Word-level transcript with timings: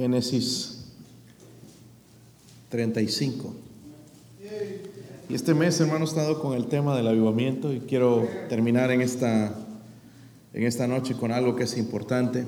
Génesis 0.00 0.86
35. 2.70 3.54
Y 5.28 5.34
este 5.34 5.52
mes, 5.52 5.78
hermano, 5.78 6.06
he 6.06 6.08
estado 6.08 6.40
con 6.40 6.56
el 6.56 6.68
tema 6.68 6.96
del 6.96 7.06
avivamiento 7.06 7.70
y 7.70 7.80
quiero 7.80 8.26
terminar 8.48 8.90
en 8.92 9.02
esta, 9.02 9.54
en 10.54 10.62
esta 10.62 10.86
noche 10.86 11.14
con 11.16 11.32
algo 11.32 11.54
que 11.54 11.64
es 11.64 11.76
importante. 11.76 12.46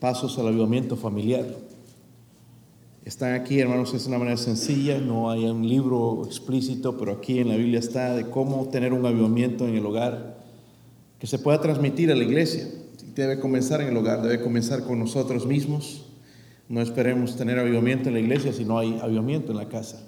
Pasos 0.00 0.36
al 0.40 0.48
avivamiento 0.48 0.96
familiar. 0.96 1.46
Están 3.04 3.34
aquí, 3.34 3.60
hermanos, 3.60 3.94
es 3.94 4.04
una 4.06 4.18
manera 4.18 4.36
sencilla, 4.38 4.98
no 4.98 5.30
hay 5.30 5.44
un 5.44 5.68
libro 5.68 6.24
explícito, 6.26 6.98
pero 6.98 7.12
aquí 7.12 7.38
en 7.38 7.48
la 7.48 7.56
Biblia 7.56 7.78
está 7.78 8.16
de 8.16 8.28
cómo 8.28 8.66
tener 8.70 8.92
un 8.92 9.06
avivamiento 9.06 9.68
en 9.68 9.76
el 9.76 9.86
hogar 9.86 10.36
que 11.20 11.28
se 11.28 11.38
pueda 11.38 11.60
transmitir 11.60 12.10
a 12.10 12.16
la 12.16 12.24
iglesia. 12.24 12.66
Debe 13.14 13.38
comenzar 13.38 13.82
en 13.82 13.88
el 13.88 13.96
hogar, 13.96 14.22
debe 14.22 14.40
comenzar 14.40 14.84
con 14.84 14.98
nosotros 14.98 15.46
mismos. 15.46 16.06
No 16.68 16.80
esperemos 16.80 17.36
tener 17.36 17.58
avivamiento 17.58 18.08
en 18.08 18.14
la 18.14 18.20
iglesia 18.20 18.52
si 18.52 18.64
no 18.64 18.78
hay 18.78 18.98
avivamiento 19.02 19.52
en 19.52 19.58
la 19.58 19.68
casa. 19.68 20.02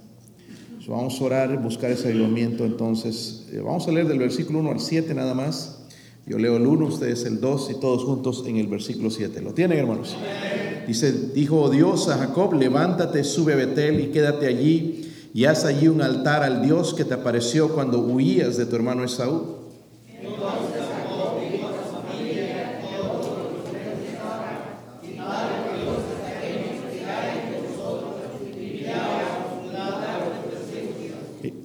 vamos 0.89 1.21
a 1.21 1.25
orar, 1.25 1.63
buscar 1.63 1.91
ese 1.91 2.09
avivamiento. 2.09 2.65
Entonces, 2.65 3.47
eh, 3.53 3.61
vamos 3.61 3.87
a 3.89 3.93
leer 3.93 4.09
del 4.09 4.19
versículo 4.19 4.61
1 4.61 4.71
al 4.71 4.81
7 4.81 5.13
nada 5.13 5.35
más. 5.35 5.85
Yo 6.27 6.39
leo 6.39 6.57
el 6.57 6.67
1, 6.67 6.87
ustedes 6.87 7.27
el 7.27 7.41
2 7.41 7.73
y 7.73 7.81
todos 7.81 8.05
juntos 8.05 8.45
en 8.47 8.57
el 8.57 8.69
versículo 8.69 9.11
7. 9.11 9.43
¿Lo 9.43 9.53
tienen, 9.53 9.79
hermanos? 9.79 10.17
Dice, 10.87 11.13
dijo 11.35 11.69
Dios 11.69 12.09
a 12.09 12.17
Jacob, 12.17 12.55
levántate, 12.55 13.25
sube 13.25 13.53
a 13.53 13.57
Betel 13.57 14.01
y 14.01 14.07
quédate 14.07 14.47
allí 14.47 15.11
y 15.35 15.45
haz 15.45 15.67
allí 15.67 15.89
un 15.89 16.01
altar 16.01 16.43
al 16.43 16.63
Dios 16.63 16.95
que 16.95 17.05
te 17.05 17.13
apareció 17.13 17.75
cuando 17.75 18.01
huías 18.01 18.57
de 18.57 18.65
tu 18.65 18.77
hermano 18.77 19.05
Esaú. 19.05 19.64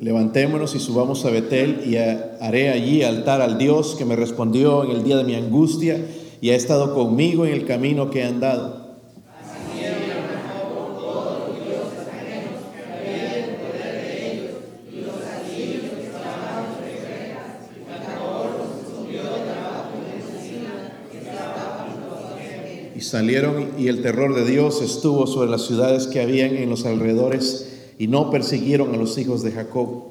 Levantémonos 0.09 0.73
y 0.73 0.79
subamos 0.79 1.23
a 1.25 1.29
Betel 1.29 1.83
y 1.85 1.95
haré 1.97 2.71
allí 2.71 3.03
altar 3.03 3.41
al 3.41 3.59
Dios 3.59 3.93
que 3.95 4.05
me 4.05 4.15
respondió 4.15 4.83
en 4.83 4.89
el 4.89 5.03
día 5.03 5.17
de 5.17 5.23
mi 5.23 5.35
angustia 5.35 6.03
y 6.41 6.49
ha 6.49 6.55
estado 6.55 6.95
conmigo 6.95 7.45
en 7.45 7.53
el 7.53 7.67
camino 7.67 8.09
que 8.09 8.21
he 8.21 8.23
andado. 8.23 8.97
Y 22.95 23.01
salieron 23.01 23.73
y 23.77 23.89
el 23.89 24.01
terror 24.01 24.33
de 24.33 24.49
Dios 24.49 24.81
estuvo 24.81 25.27
sobre 25.27 25.51
las 25.51 25.67
ciudades 25.67 26.07
que 26.07 26.19
habían 26.19 26.55
en 26.55 26.71
los 26.71 26.87
alrededores 26.87 27.68
y 27.99 28.07
no 28.07 28.31
persiguieron 28.31 28.95
a 28.95 28.97
los 28.97 29.17
hijos 29.17 29.43
de 29.43 29.51
Jacob. 29.51 30.03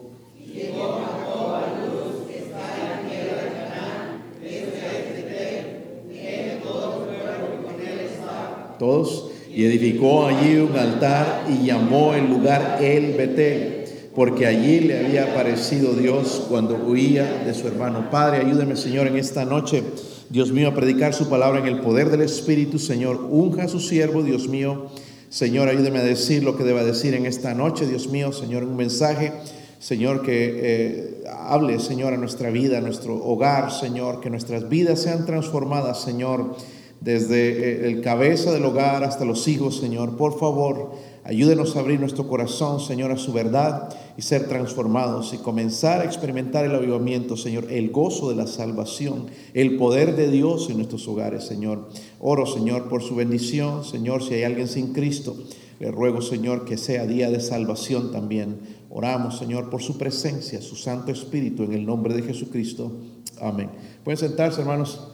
Todos, 8.78 9.32
y 9.52 9.64
edificó 9.64 10.26
allí 10.26 10.58
un 10.58 10.76
altar 10.76 11.46
y 11.48 11.66
llamó 11.66 12.14
el 12.14 12.28
lugar 12.28 12.78
El 12.80 13.14
Betel, 13.14 13.86
porque 14.14 14.46
allí 14.46 14.80
le 14.80 15.04
había 15.04 15.32
aparecido 15.32 15.94
Dios 15.94 16.44
cuando 16.48 16.76
huía 16.76 17.42
de 17.44 17.54
su 17.54 17.66
hermano. 17.66 18.10
Padre, 18.10 18.38
ayúdame, 18.46 18.76
Señor, 18.76 19.08
en 19.08 19.16
esta 19.16 19.44
noche, 19.44 19.82
Dios 20.28 20.52
mío, 20.52 20.68
a 20.68 20.74
predicar 20.74 21.14
su 21.14 21.28
palabra 21.28 21.58
en 21.58 21.66
el 21.66 21.80
poder 21.80 22.10
del 22.10 22.20
Espíritu, 22.20 22.78
Señor. 22.78 23.18
Unja 23.30 23.64
a 23.64 23.68
su 23.68 23.80
siervo, 23.80 24.22
Dios 24.22 24.46
mío 24.46 24.90
Señor, 25.30 25.68
ayúdeme 25.68 25.98
a 25.98 26.02
decir 26.02 26.42
lo 26.42 26.56
que 26.56 26.64
deba 26.64 26.82
decir 26.84 27.12
en 27.14 27.26
esta 27.26 27.52
noche, 27.52 27.86
Dios 27.86 28.08
mío, 28.08 28.32
Señor, 28.32 28.64
un 28.64 28.76
mensaje, 28.76 29.32
Señor, 29.78 30.22
que 30.22 30.54
eh, 30.56 31.24
hable, 31.30 31.80
Señor, 31.80 32.14
a 32.14 32.16
nuestra 32.16 32.48
vida, 32.48 32.78
a 32.78 32.80
nuestro 32.80 33.14
hogar, 33.22 33.70
Señor, 33.70 34.20
que 34.20 34.30
nuestras 34.30 34.70
vidas 34.70 35.02
sean 35.02 35.26
transformadas, 35.26 36.00
Señor, 36.00 36.56
desde 37.02 37.50
eh, 37.50 37.88
el 37.88 38.00
cabeza 38.00 38.52
del 38.52 38.64
hogar 38.64 39.04
hasta 39.04 39.26
los 39.26 39.46
hijos, 39.48 39.78
Señor. 39.78 40.16
Por 40.16 40.38
favor, 40.38 40.92
ayúdenos 41.28 41.76
a 41.76 41.80
abrir 41.80 42.00
nuestro 42.00 42.26
corazón, 42.26 42.80
Señor, 42.80 43.12
a 43.12 43.18
su 43.18 43.34
verdad 43.34 43.94
y 44.16 44.22
ser 44.22 44.48
transformados 44.48 45.34
y 45.34 45.38
comenzar 45.38 46.00
a 46.00 46.04
experimentar 46.04 46.64
el 46.64 46.74
avivamiento, 46.74 47.36
Señor, 47.36 47.70
el 47.70 47.90
gozo 47.90 48.30
de 48.30 48.36
la 48.36 48.46
salvación, 48.46 49.26
el 49.52 49.76
poder 49.76 50.16
de 50.16 50.30
Dios 50.30 50.70
en 50.70 50.78
nuestros 50.78 51.06
hogares, 51.06 51.44
Señor. 51.44 51.90
Oro, 52.18 52.46
Señor, 52.46 52.88
por 52.88 53.02
su 53.02 53.14
bendición, 53.14 53.84
Señor, 53.84 54.22
si 54.22 54.34
hay 54.34 54.44
alguien 54.44 54.68
sin 54.68 54.94
Cristo, 54.94 55.36
le 55.80 55.90
ruego, 55.90 56.22
Señor, 56.22 56.64
que 56.64 56.78
sea 56.78 57.06
día 57.06 57.30
de 57.30 57.40
salvación 57.40 58.10
también. 58.10 58.60
Oramos, 58.88 59.38
Señor, 59.38 59.68
por 59.68 59.82
su 59.82 59.98
presencia, 59.98 60.62
su 60.62 60.76
Santo 60.76 61.12
Espíritu, 61.12 61.62
en 61.62 61.74
el 61.74 61.84
nombre 61.84 62.14
de 62.14 62.22
Jesucristo. 62.22 62.90
Amén. 63.38 63.68
Pueden 64.02 64.16
sentarse, 64.16 64.62
hermanos. 64.62 65.08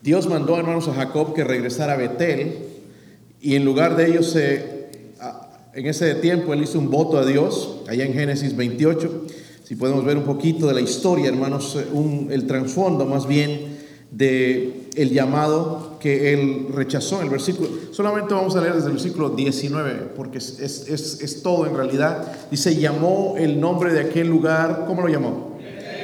Dios 0.00 0.28
mandó, 0.28 0.56
hermanos, 0.56 0.86
a 0.86 0.94
Jacob 0.94 1.34
que 1.34 1.42
regresara 1.42 1.94
a 1.94 1.96
Betel 1.96 2.67
y 3.40 3.54
en 3.54 3.64
lugar 3.64 3.96
de 3.96 4.08
ellos 4.08 4.30
se 4.30 4.78
en 5.78 5.86
ese 5.86 6.14
tiempo 6.16 6.52
él 6.52 6.62
hizo 6.62 6.78
un 6.78 6.90
voto 6.90 7.18
a 7.18 7.24
Dios, 7.24 7.82
allá 7.88 8.04
en 8.04 8.12
Génesis 8.12 8.56
28. 8.56 9.26
Si 9.62 9.76
podemos 9.76 10.04
ver 10.04 10.16
un 10.16 10.24
poquito 10.24 10.66
de 10.66 10.74
la 10.74 10.80
historia, 10.80 11.28
hermanos, 11.28 11.78
un, 11.92 12.28
el 12.32 12.46
trasfondo 12.46 13.04
más 13.06 13.28
bien 13.28 13.78
de 14.10 14.88
el 14.96 15.10
llamado 15.10 15.98
que 16.00 16.32
él 16.32 16.66
rechazó 16.74 17.18
en 17.18 17.24
el 17.24 17.30
versículo. 17.30 17.68
Solamente 17.92 18.34
vamos 18.34 18.56
a 18.56 18.60
leer 18.60 18.74
desde 18.74 18.88
el 18.88 18.94
versículo 18.94 19.30
19, 19.30 20.14
porque 20.16 20.38
es, 20.38 20.58
es, 20.58 21.20
es, 21.20 21.42
todo 21.42 21.66
en 21.66 21.76
realidad. 21.76 22.26
Dice, 22.50 22.74
llamó 22.74 23.36
el 23.38 23.60
nombre 23.60 23.92
de 23.92 24.00
aquel 24.00 24.26
lugar, 24.26 24.84
¿cómo 24.86 25.02
lo 25.02 25.08
llamó? 25.08 25.58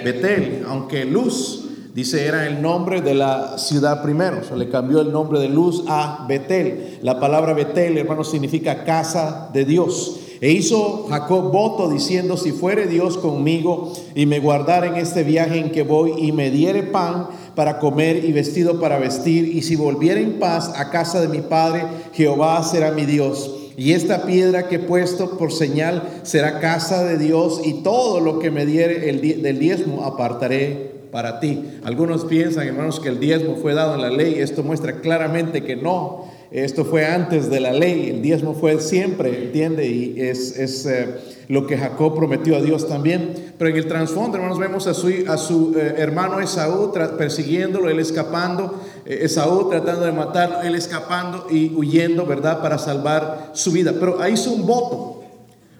Betel, 0.04 0.64
aunque 0.68 1.04
luz 1.04 1.63
Dice, 1.94 2.26
era 2.26 2.48
el 2.48 2.60
nombre 2.60 3.02
de 3.02 3.14
la 3.14 3.56
ciudad 3.56 4.02
primero, 4.02 4.42
se 4.42 4.56
le 4.56 4.68
cambió 4.68 5.00
el 5.00 5.12
nombre 5.12 5.38
de 5.38 5.48
Luz 5.48 5.84
a 5.86 6.26
Betel. 6.28 6.98
La 7.02 7.20
palabra 7.20 7.54
Betel, 7.54 7.96
hermano, 7.96 8.24
significa 8.24 8.82
casa 8.82 9.48
de 9.52 9.64
Dios. 9.64 10.18
E 10.40 10.50
hizo 10.50 11.06
Jacob 11.08 11.52
voto 11.52 11.88
diciendo, 11.88 12.36
si 12.36 12.50
fuere 12.50 12.88
Dios 12.88 13.16
conmigo 13.16 13.92
y 14.16 14.26
me 14.26 14.40
guardara 14.40 14.88
en 14.88 14.96
este 14.96 15.22
viaje 15.22 15.60
en 15.60 15.70
que 15.70 15.84
voy 15.84 16.14
y 16.18 16.32
me 16.32 16.50
diere 16.50 16.82
pan 16.82 17.28
para 17.54 17.78
comer 17.78 18.24
y 18.24 18.32
vestido 18.32 18.80
para 18.80 18.98
vestir, 18.98 19.46
y 19.54 19.62
si 19.62 19.76
volviera 19.76 20.18
en 20.18 20.40
paz 20.40 20.72
a 20.74 20.90
casa 20.90 21.20
de 21.20 21.28
mi 21.28 21.42
padre, 21.42 21.84
Jehová 22.12 22.60
será 22.64 22.90
mi 22.90 23.06
Dios. 23.06 23.54
Y 23.76 23.92
esta 23.92 24.26
piedra 24.26 24.66
que 24.66 24.76
he 24.76 24.80
puesto 24.80 25.38
por 25.38 25.52
señal 25.52 26.02
será 26.24 26.58
casa 26.58 27.04
de 27.04 27.18
Dios, 27.18 27.60
y 27.64 27.84
todo 27.84 28.18
lo 28.18 28.40
que 28.40 28.50
me 28.50 28.66
diere 28.66 29.08
el 29.10 29.42
del 29.42 29.60
diezmo 29.60 30.02
apartaré 30.02 30.93
para 31.14 31.38
ti. 31.38 31.78
Algunos 31.84 32.24
piensan, 32.24 32.66
hermanos, 32.66 32.98
que 32.98 33.08
el 33.08 33.20
diezmo 33.20 33.54
fue 33.54 33.72
dado 33.72 33.94
en 33.94 34.02
la 34.02 34.10
ley. 34.10 34.40
Esto 34.40 34.64
muestra 34.64 35.00
claramente 35.00 35.62
que 35.62 35.76
no. 35.76 36.24
Esto 36.50 36.84
fue 36.84 37.06
antes 37.06 37.48
de 37.48 37.60
la 37.60 37.72
ley. 37.72 38.10
El 38.10 38.20
diezmo 38.20 38.52
fue 38.52 38.80
siempre, 38.80 39.44
¿entiende? 39.44 39.86
Y 39.86 40.20
es, 40.20 40.58
es 40.58 40.84
eh, 40.86 41.14
lo 41.46 41.68
que 41.68 41.78
Jacob 41.78 42.16
prometió 42.16 42.56
a 42.56 42.60
Dios 42.60 42.88
también. 42.88 43.32
Pero 43.56 43.70
en 43.70 43.76
el 43.76 43.86
trasfondo, 43.86 44.38
hermanos, 44.38 44.58
vemos 44.58 44.88
a 44.88 44.94
su, 44.94 45.08
a 45.28 45.36
su 45.36 45.78
eh, 45.78 45.94
hermano 45.98 46.40
Esaú 46.40 46.92
persiguiéndolo, 47.16 47.88
él 47.88 48.00
escapando. 48.00 48.80
Eh, 49.06 49.20
Esaú 49.22 49.70
tratando 49.70 50.06
de 50.06 50.12
matarlo, 50.12 50.62
él 50.62 50.74
escapando 50.74 51.46
y 51.48 51.72
huyendo, 51.76 52.26
¿verdad? 52.26 52.60
Para 52.60 52.76
salvar 52.76 53.52
su 53.52 53.70
vida. 53.70 53.94
Pero 54.00 54.20
ahí 54.20 54.32
hizo 54.32 54.50
un 54.50 54.66
voto. 54.66 55.22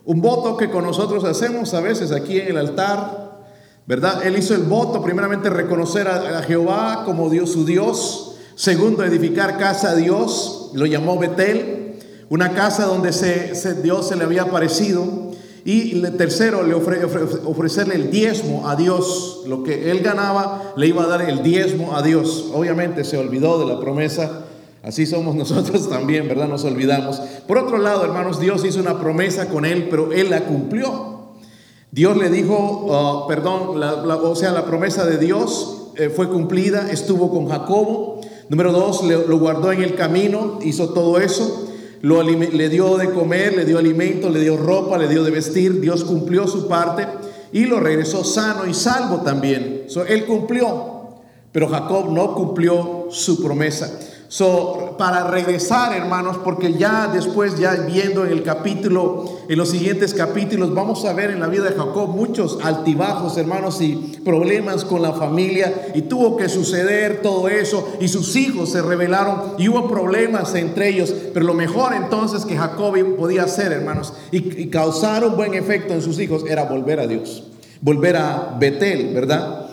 Un 0.05 0.21
voto 0.21 0.57
que 0.57 0.71
con 0.71 0.85
nosotros 0.85 1.25
hacemos 1.25 1.75
a 1.75 1.81
veces 1.81 2.13
aquí 2.13 2.39
en 2.39 2.49
el 2.49 2.59
altar, 2.59 3.24
¿verdad? 3.87 4.27
Él 4.27 4.37
hizo 4.39 4.55
el 4.55 4.63
voto, 4.63 5.03
primeramente 5.03 5.51
reconocer 5.51 6.09
a, 6.09 6.43
Jehová 6.43 7.03
como 7.05 7.29
Dios, 7.31 7.53
su 7.53 7.65
Dios. 7.65 8.37
Segundo, 8.55 9.05
edificar 9.05 9.59
casa 9.59 9.91
a 9.91 9.95
Dios, 9.95 10.71
lo 10.75 10.87
llamó 10.87 11.19
Betel, 11.19 11.97
una 12.29 12.55
casa 12.55 12.87
donde 12.87 13.13
se, 13.13 13.83
Dios 13.83 14.09
se 14.09 14.17
le 14.17 14.25
había 14.25 14.43
aparecido. 14.43 15.33
Y 15.67 15.99
tercero, 16.19 16.63
le 16.63 16.75
ofrecerle 16.75 17.95
el 17.95 18.11
diezmo 18.11 18.69
a 18.69 18.77
Dios. 18.77 19.43
Lo 19.47 19.63
que 19.63 19.91
él 19.91 20.01
ganaba, 20.01 20.75
le 20.77 20.87
iba 20.87 21.05
a 21.05 21.07
dar 21.07 21.23
el 21.23 21.43
diezmo 21.43 21.97
a 21.97 22.03
Dios. 22.03 22.51
Obviamente 22.53 23.03
se 23.03 23.17
olvidó 23.17 23.59
de 23.59 23.73
la 23.73 23.81
promesa. 23.81 24.45
Así 24.83 25.07
somos 25.07 25.35
nosotros 25.37 25.89
también, 25.89 26.29
¿verdad? 26.29 26.49
Nos 26.49 26.65
olvidamos. 26.65 27.21
Por 27.49 27.59
otro 27.59 27.79
lado, 27.79 28.05
hermanos, 28.05 28.41
Dios 28.41 28.65
hizo 28.65 28.79
una 28.79 29.01
promesa 29.01 29.47
con 29.47 29.65
él, 29.65 29.89
pero 29.91 30.13
él 30.13 30.29
la 30.29 30.45
cumplió. 30.45 31.14
Dios 31.95 32.17
le 32.17 32.29
dijo, 32.29 32.57
oh, 32.57 33.29
perdón, 33.29 33.81
o 33.81 34.35
sea, 34.35 34.51
la 34.51 34.65
promesa 34.65 35.07
de 35.07 35.17
Dios 35.17 35.93
eh, 35.95 36.11
fue 36.11 36.29
cumplida, 36.29 36.91
estuvo 36.91 37.31
con 37.31 37.49
Jacobo. 37.49 38.21
Número 38.49 38.73
dos, 38.73 39.05
lo 39.05 39.39
guardó 39.39 39.71
en 39.71 39.81
el 39.81 39.95
camino, 39.95 40.59
hizo 40.65 40.89
todo 40.89 41.21
eso. 41.21 41.69
Le 42.03 42.69
dio 42.69 42.97
de 42.97 43.11
comer, 43.11 43.55
le 43.55 43.65
dio 43.65 43.79
alimento, 43.79 44.29
le 44.29 44.41
dio 44.41 44.57
ropa, 44.57 44.99
le 44.99 45.07
dio 45.07 45.23
de 45.23 45.31
vestir. 45.31 45.81
Dios 45.81 46.03
cumplió 46.03 46.49
su 46.49 46.67
parte 46.67 47.07
y 47.53 47.67
lo 47.67 47.79
regresó 47.79 48.25
sano 48.25 48.67
y 48.67 48.75
salvo 48.75 49.19
también. 49.19 49.87
él 50.09 50.25
cumplió, 50.27 51.21
pero 51.53 51.69
Jacob 51.69 52.11
no 52.11 52.35
cumplió 52.35 53.07
su 53.11 53.41
promesa. 53.41 54.01
So, 54.29 54.97
para 54.99 55.29
regresar, 55.29 55.95
hermanos, 55.95 56.39
porque 56.43 56.73
ya 56.75 57.09
después, 57.13 57.59
ya 57.59 57.75
viendo 57.75 58.25
en 58.25 58.33
el 58.33 58.43
capítulo, 58.43 59.25
en 59.49 59.59
los 59.59 59.71
siguientes 59.71 60.15
capítulos, 60.15 60.75
vamos 60.75 61.05
a 61.05 61.13
ver 61.13 61.31
en 61.31 61.41
la 61.41 61.47
vida 61.47 61.65
de 61.65 61.77
Jacob 61.77 62.09
muchos 62.09 62.59
altibajos, 62.63 63.37
hermanos, 63.37 63.81
y 63.81 63.95
problemas 64.25 64.85
con 64.85 65.03
la 65.03 65.13
familia, 65.13 65.91
y 65.95 66.03
tuvo 66.03 66.37
que 66.37 66.49
suceder 66.49 67.23
todo 67.23 67.49
eso, 67.49 67.87
y 68.01 68.09
sus 68.09 68.35
hijos 68.35 68.71
se 68.71 68.83
rebelaron, 68.83 69.55
y 69.59 69.69
hubo 69.69 69.89
problemas 69.89 70.55
entre 70.55 70.89
ellos, 70.89 71.15
pero 71.33 71.45
lo 71.47 71.55
mejor 71.55 71.95
entonces 71.95 72.45
que 72.45 72.57
Jacob 72.57 72.95
podía 73.17 73.45
hacer, 73.45 73.73
hermanos, 73.73 74.15
y, 74.33 74.63
y 74.63 74.69
causar 74.69 75.25
un 75.25 75.37
buen 75.37 75.55
efecto 75.55 75.93
en 75.93 76.03
sus 76.03 76.19
hijos, 76.19 76.45
era 76.49 76.65
volver 76.65 76.99
a 76.99 77.07
Dios, 77.07 77.45
volver 77.81 78.17
a 78.17 78.57
Betel, 78.59 79.13
¿verdad? 79.15 79.64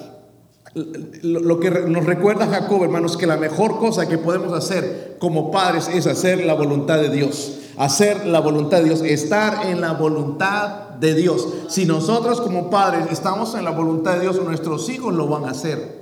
Lo 0.73 1.59
que 1.59 1.69
nos 1.69 2.05
recuerda 2.05 2.47
Jacob, 2.47 2.83
hermanos, 2.83 3.17
que 3.17 3.27
la 3.27 3.35
mejor 3.35 3.77
cosa 3.77 4.07
que 4.07 4.17
podemos 4.17 4.53
hacer 4.53 5.17
como 5.19 5.51
padres 5.51 5.89
es 5.89 6.07
hacer 6.07 6.45
la 6.45 6.53
voluntad 6.53 6.99
de 6.99 7.09
Dios. 7.09 7.57
Hacer 7.77 8.25
la 8.25 8.39
voluntad 8.39 8.77
de 8.77 8.85
Dios, 8.85 9.01
estar 9.01 9.65
en 9.67 9.81
la 9.81 9.93
voluntad 9.93 10.91
de 10.99 11.13
Dios. 11.13 11.47
Si 11.67 11.85
nosotros 11.85 12.39
como 12.39 12.69
padres 12.69 13.07
estamos 13.11 13.55
en 13.55 13.65
la 13.65 13.71
voluntad 13.71 14.13
de 14.13 14.21
Dios, 14.21 14.41
nuestros 14.41 14.87
hijos 14.89 15.13
lo 15.13 15.27
van 15.27 15.45
a 15.45 15.51
hacer. 15.51 16.01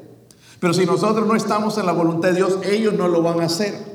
Pero 0.60 0.74
si 0.74 0.86
nosotros 0.86 1.25
no 1.25 1.36
estamos 1.36 1.77
en 1.77 1.86
la 1.86 1.94
voluntad 1.94 2.30
de 2.30 2.36
Dios, 2.36 2.60
ellos 2.69 2.94
no 2.94 3.07
lo 3.07 3.24
van 3.24 3.39
a 3.39 3.45
hacer. 3.45 3.88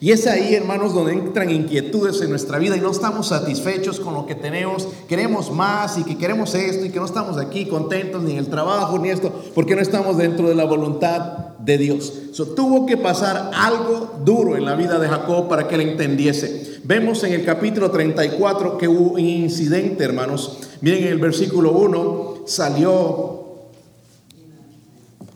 Y 0.00 0.12
es 0.12 0.28
ahí, 0.28 0.54
hermanos, 0.54 0.94
donde 0.94 1.12
entran 1.12 1.50
inquietudes 1.50 2.20
en 2.20 2.30
nuestra 2.30 2.58
vida 2.58 2.76
y 2.76 2.80
no 2.80 2.92
estamos 2.92 3.28
satisfechos 3.28 3.98
con 3.98 4.14
lo 4.14 4.26
que 4.26 4.36
tenemos, 4.36 4.86
queremos 5.08 5.50
más 5.50 5.98
y 5.98 6.04
que 6.04 6.16
queremos 6.16 6.54
esto 6.54 6.84
y 6.84 6.90
que 6.90 7.00
no 7.00 7.04
estamos 7.06 7.36
aquí 7.36 7.66
contentos 7.66 8.22
ni 8.22 8.32
en 8.32 8.38
el 8.38 8.46
trabajo 8.46 8.96
ni 8.98 9.10
esto, 9.10 9.32
porque 9.56 9.74
no 9.74 9.82
estamos 9.82 10.16
dentro 10.16 10.48
de 10.48 10.54
la 10.54 10.64
voluntad 10.64 11.56
de 11.58 11.78
Dios. 11.78 12.12
So, 12.32 12.46
tuvo 12.46 12.86
que 12.86 12.96
pasar 12.96 13.50
algo 13.52 14.20
duro 14.24 14.56
en 14.56 14.64
la 14.64 14.76
vida 14.76 15.00
de 15.00 15.08
Jacob 15.08 15.48
para 15.48 15.66
que 15.66 15.74
él 15.74 15.80
entendiese. 15.80 16.78
Vemos 16.84 17.24
en 17.24 17.32
el 17.32 17.44
capítulo 17.44 17.90
34 17.90 18.78
que 18.78 18.86
hubo 18.86 19.14
un 19.14 19.20
incidente, 19.20 20.04
hermanos. 20.04 20.60
Miren 20.80 21.04
en 21.04 21.12
el 21.12 21.18
versículo 21.18 21.72
1 21.72 22.44
salió 22.46 23.38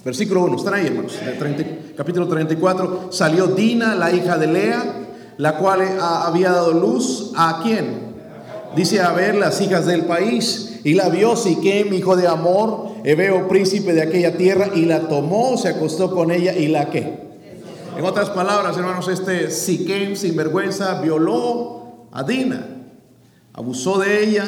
Versículo 0.05 0.45
1, 0.45 0.57
están 0.57 0.75
ahí 0.75 0.87
hermanos, 0.87 1.17
capítulo 2.03 2.27
34, 2.27 3.13
salió 3.13 3.47
Dina, 3.47 3.95
la 3.95 4.11
hija 4.11 4.37
de 4.37 4.49
Lea, 4.49 4.83
la 5.37 5.57
cual 5.57 5.83
había 6.01 6.51
dado 6.51 6.73
luz 6.73 7.31
a 7.37 7.61
quién? 7.63 8.17
Dice 8.75 9.01
a 9.01 9.13
ver 9.13 9.37
las 9.37 9.61
hijas 9.61 9.87
del 9.87 10.07
país, 10.07 10.81
y 10.83 10.95
la 10.95 11.11
vio 11.11 11.37
Siquem, 11.37 11.95
hijo 11.95 12.17
de 12.17 12.27
Amor, 12.27 12.89
Ebeo, 13.05 13.47
príncipe 13.47 13.93
de 13.93 14.03
aquella 14.03 14.37
tierra, 14.37 14.71
y 14.75 14.85
la 14.85 15.07
tomó, 15.07 15.57
se 15.57 15.69
acostó 15.69 16.13
con 16.13 16.33
ella, 16.33 16.57
y 16.57 16.67
la 16.67 16.91
qué. 16.91 17.21
En 17.97 18.05
otras 18.05 18.31
palabras, 18.31 18.77
hermanos, 18.77 19.07
este 19.07 19.49
Siquem, 19.53 20.17
sin 20.17 20.35
vergüenza, 20.35 21.01
violó 21.01 22.09
a 22.11 22.25
Dina, 22.25 22.67
abusó 23.53 24.01
de 24.01 24.25
ella, 24.25 24.45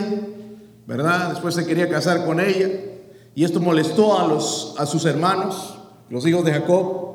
¿verdad? 0.88 1.28
Después 1.28 1.54
se 1.54 1.64
quería 1.64 1.88
casar 1.88 2.26
con 2.26 2.40
ella. 2.40 2.68
Y 3.36 3.44
esto 3.44 3.60
molestó 3.60 4.18
a, 4.18 4.26
los, 4.26 4.74
a 4.76 4.86
sus 4.86 5.04
hermanos, 5.04 5.76
los 6.10 6.26
hijos 6.26 6.44
de 6.44 6.52
Jacob, 6.52 7.13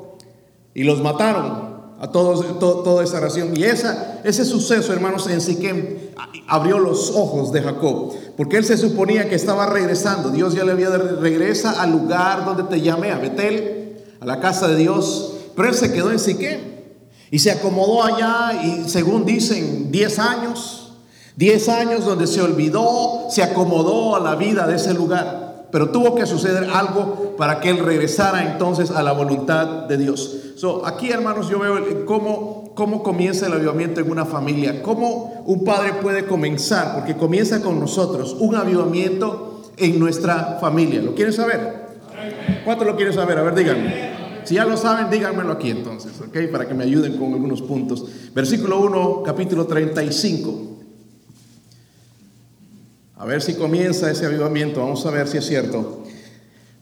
y 0.80 0.84
los 0.84 1.02
mataron 1.02 1.68
a 2.00 2.10
todos, 2.10 2.58
toda 2.58 3.04
esa 3.04 3.20
ración. 3.20 3.54
Y 3.54 3.64
ese 3.64 4.44
suceso, 4.46 4.94
hermanos, 4.94 5.26
en 5.26 5.42
Siquem 5.42 5.98
abrió 6.48 6.78
los 6.78 7.10
ojos 7.10 7.52
de 7.52 7.60
Jacob, 7.60 8.14
porque 8.34 8.56
él 8.56 8.64
se 8.64 8.78
suponía 8.78 9.28
que 9.28 9.34
estaba 9.34 9.66
regresando. 9.66 10.30
Dios 10.30 10.54
ya 10.54 10.64
le 10.64 10.72
había 10.72 10.88
regresa 10.88 11.82
al 11.82 11.90
lugar 11.90 12.46
donde 12.46 12.62
te 12.62 12.80
llamé, 12.80 13.10
a 13.10 13.18
Betel, 13.18 13.98
a 14.20 14.24
la 14.24 14.40
casa 14.40 14.68
de 14.68 14.76
Dios. 14.76 15.34
Pero 15.54 15.68
él 15.68 15.74
se 15.74 15.92
quedó 15.92 16.10
en 16.10 16.18
Siquem 16.18 16.60
y 17.30 17.40
se 17.40 17.50
acomodó 17.50 18.02
allá 18.02 18.62
y 18.64 18.88
según 18.88 19.26
dicen, 19.26 19.92
10 19.92 20.18
años, 20.18 20.94
10 21.36 21.68
años 21.68 22.06
donde 22.06 22.26
se 22.26 22.40
olvidó, 22.40 23.26
se 23.28 23.42
acomodó 23.42 24.16
a 24.16 24.20
la 24.20 24.34
vida 24.34 24.66
de 24.66 24.76
ese 24.76 24.94
lugar. 24.94 25.66
Pero 25.70 25.90
tuvo 25.90 26.14
que 26.14 26.24
suceder 26.24 26.70
algo 26.72 27.36
para 27.36 27.60
que 27.60 27.68
él 27.68 27.80
regresara 27.80 28.50
entonces 28.50 28.90
a 28.90 29.02
la 29.02 29.12
voluntad 29.12 29.84
de 29.86 29.98
Dios. 29.98 30.39
So, 30.60 30.84
aquí, 30.84 31.10
hermanos, 31.10 31.48
yo 31.48 31.58
veo 31.58 32.04
cómo, 32.04 32.74
cómo 32.74 33.02
comienza 33.02 33.46
el 33.46 33.54
avivamiento 33.54 34.02
en 34.02 34.10
una 34.10 34.26
familia. 34.26 34.82
Cómo 34.82 35.42
un 35.46 35.64
padre 35.64 35.94
puede 36.02 36.26
comenzar, 36.26 36.96
porque 36.96 37.16
comienza 37.16 37.62
con 37.62 37.80
nosotros, 37.80 38.36
un 38.38 38.54
avivamiento 38.54 39.72
en 39.78 39.98
nuestra 39.98 40.58
familia. 40.60 41.00
¿Lo 41.00 41.14
quieren 41.14 41.32
saber? 41.32 41.86
¿Cuánto 42.62 42.84
lo 42.84 42.94
quieren 42.94 43.14
saber? 43.14 43.38
A 43.38 43.42
ver, 43.42 43.54
díganme. 43.54 44.10
Si 44.44 44.56
ya 44.56 44.66
lo 44.66 44.76
saben, 44.76 45.08
díganmelo 45.08 45.50
aquí 45.50 45.70
entonces, 45.70 46.20
¿ok? 46.20 46.52
Para 46.52 46.68
que 46.68 46.74
me 46.74 46.84
ayuden 46.84 47.16
con 47.16 47.32
algunos 47.32 47.62
puntos. 47.62 48.04
Versículo 48.34 48.80
1, 48.80 49.22
capítulo 49.22 49.64
35. 49.66 50.76
A 53.16 53.24
ver 53.24 53.40
si 53.40 53.54
comienza 53.54 54.10
ese 54.10 54.26
avivamiento. 54.26 54.80
Vamos 54.80 55.06
a 55.06 55.10
ver 55.10 55.26
si 55.26 55.38
es 55.38 55.46
cierto. 55.46 56.04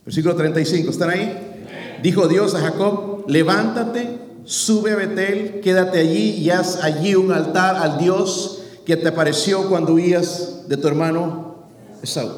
Versículo 0.05 0.35
35. 0.35 0.91
¿Están 0.91 1.11
ahí? 1.11 1.55
Dijo 2.03 2.27
Dios 2.27 2.57
a 2.57 2.61
Jacob, 2.61 3.18
levántate, 3.29 4.19
sube 4.45 4.93
a 4.93 4.97
Betel, 4.97 5.61
quédate 5.61 6.01
allí 6.01 6.31
y 6.31 6.51
haz 6.51 6.83
allí 6.83 7.15
un 7.15 7.31
altar 7.31 7.77
al 7.77 7.99
Dios 7.99 8.63
que 8.87 8.97
te 8.97 9.09
apareció 9.09 9.69
cuando 9.69 9.95
huías 9.95 10.65
de 10.67 10.77
tu 10.79 10.89
hermano 10.89 11.69
Esaú. 12.03 12.31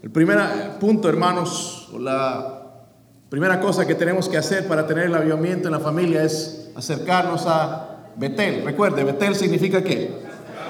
El 0.00 0.10
primer 0.10 0.38
punto, 0.78 1.08
hermanos, 1.08 1.88
la 1.98 2.86
primera 3.28 3.60
cosa 3.60 3.84
que 3.84 3.96
tenemos 3.96 4.28
que 4.28 4.38
hacer 4.38 4.68
para 4.68 4.86
tener 4.86 5.06
el 5.06 5.14
avivamiento 5.14 5.66
en 5.66 5.72
la 5.72 5.80
familia 5.80 6.22
es 6.22 6.70
acercarnos 6.76 7.44
a 7.46 8.12
Betel. 8.16 8.64
Recuerde, 8.64 9.02
Betel 9.02 9.34
significa 9.34 9.82
qué? 9.82 10.22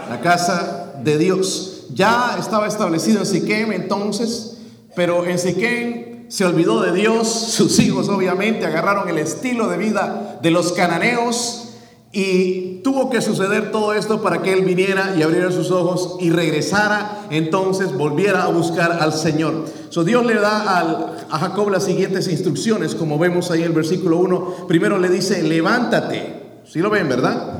La 0.08 0.20
casa 0.20 0.94
de 1.04 1.18
Dios 1.18 1.88
ya 1.92 2.36
estaba 2.38 2.66
establecido 2.66 3.20
en 3.20 3.26
Siquem 3.26 3.72
entonces, 3.72 4.56
pero 4.96 5.26
en 5.26 5.38
Siquem 5.38 6.07
se 6.28 6.44
olvidó 6.44 6.82
de 6.82 6.92
Dios, 6.92 7.28
sus 7.28 7.78
hijos 7.78 8.08
obviamente 8.08 8.66
agarraron 8.66 9.08
el 9.08 9.18
estilo 9.18 9.68
de 9.68 9.78
vida 9.78 10.38
de 10.42 10.50
los 10.50 10.72
cananeos 10.72 11.68
y 12.12 12.80
tuvo 12.82 13.10
que 13.10 13.20
suceder 13.20 13.70
todo 13.70 13.94
esto 13.94 14.22
para 14.22 14.42
que 14.42 14.52
él 14.52 14.64
viniera 14.64 15.14
y 15.16 15.22
abriera 15.22 15.50
sus 15.50 15.70
ojos 15.70 16.16
y 16.20 16.30
regresara, 16.30 17.26
entonces 17.30 17.92
volviera 17.96 18.44
a 18.44 18.48
buscar 18.48 18.92
al 19.00 19.12
Señor. 19.12 19.66
So 19.88 20.04
Dios 20.04 20.24
le 20.24 20.34
da 20.34 20.80
a 21.30 21.38
Jacob 21.38 21.70
las 21.70 21.84
siguientes 21.84 22.28
instrucciones, 22.28 22.94
como 22.94 23.18
vemos 23.18 23.50
ahí 23.50 23.60
en 23.60 23.66
el 23.66 23.72
versículo 23.72 24.18
1. 24.18 24.66
Primero 24.68 24.98
le 24.98 25.08
dice, 25.08 25.42
levántate. 25.42 26.60
Si 26.66 26.80
lo 26.80 26.90
ven, 26.90 27.08
¿verdad? 27.08 27.58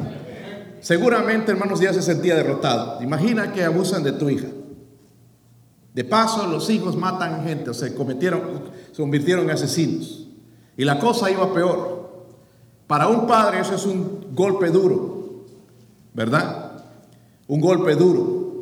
Seguramente, 0.81 1.53
hermanos, 1.53 1.81
ya 1.81 1.93
se 1.93 2.03
sentía 2.03 2.34
derrotado. 2.34 3.03
Imagina 3.03 3.53
que 3.53 3.65
abusan 3.65 4.03
de 4.03 4.13
tu 4.13 4.29
hija. 4.29 4.46
De 5.98 6.05
paso, 6.05 6.46
los 6.46 6.70
hijos 6.70 6.94
matan 6.94 7.43
gente, 7.43 7.70
o 7.70 7.74
se 7.74 7.93
cometieron, 7.93 8.40
se 8.93 9.02
convirtieron 9.02 9.46
en 9.46 9.50
asesinos. 9.50 10.28
Y 10.76 10.84
la 10.84 11.00
cosa 11.00 11.28
iba 11.28 11.52
peor. 11.52 12.28
Para 12.86 13.08
un 13.08 13.26
padre 13.26 13.58
eso 13.58 13.74
es 13.74 13.84
un 13.84 14.28
golpe 14.32 14.70
duro, 14.70 15.43
¿verdad? 16.14 16.84
Un 17.48 17.60
golpe 17.60 17.96
duro. 17.96 18.60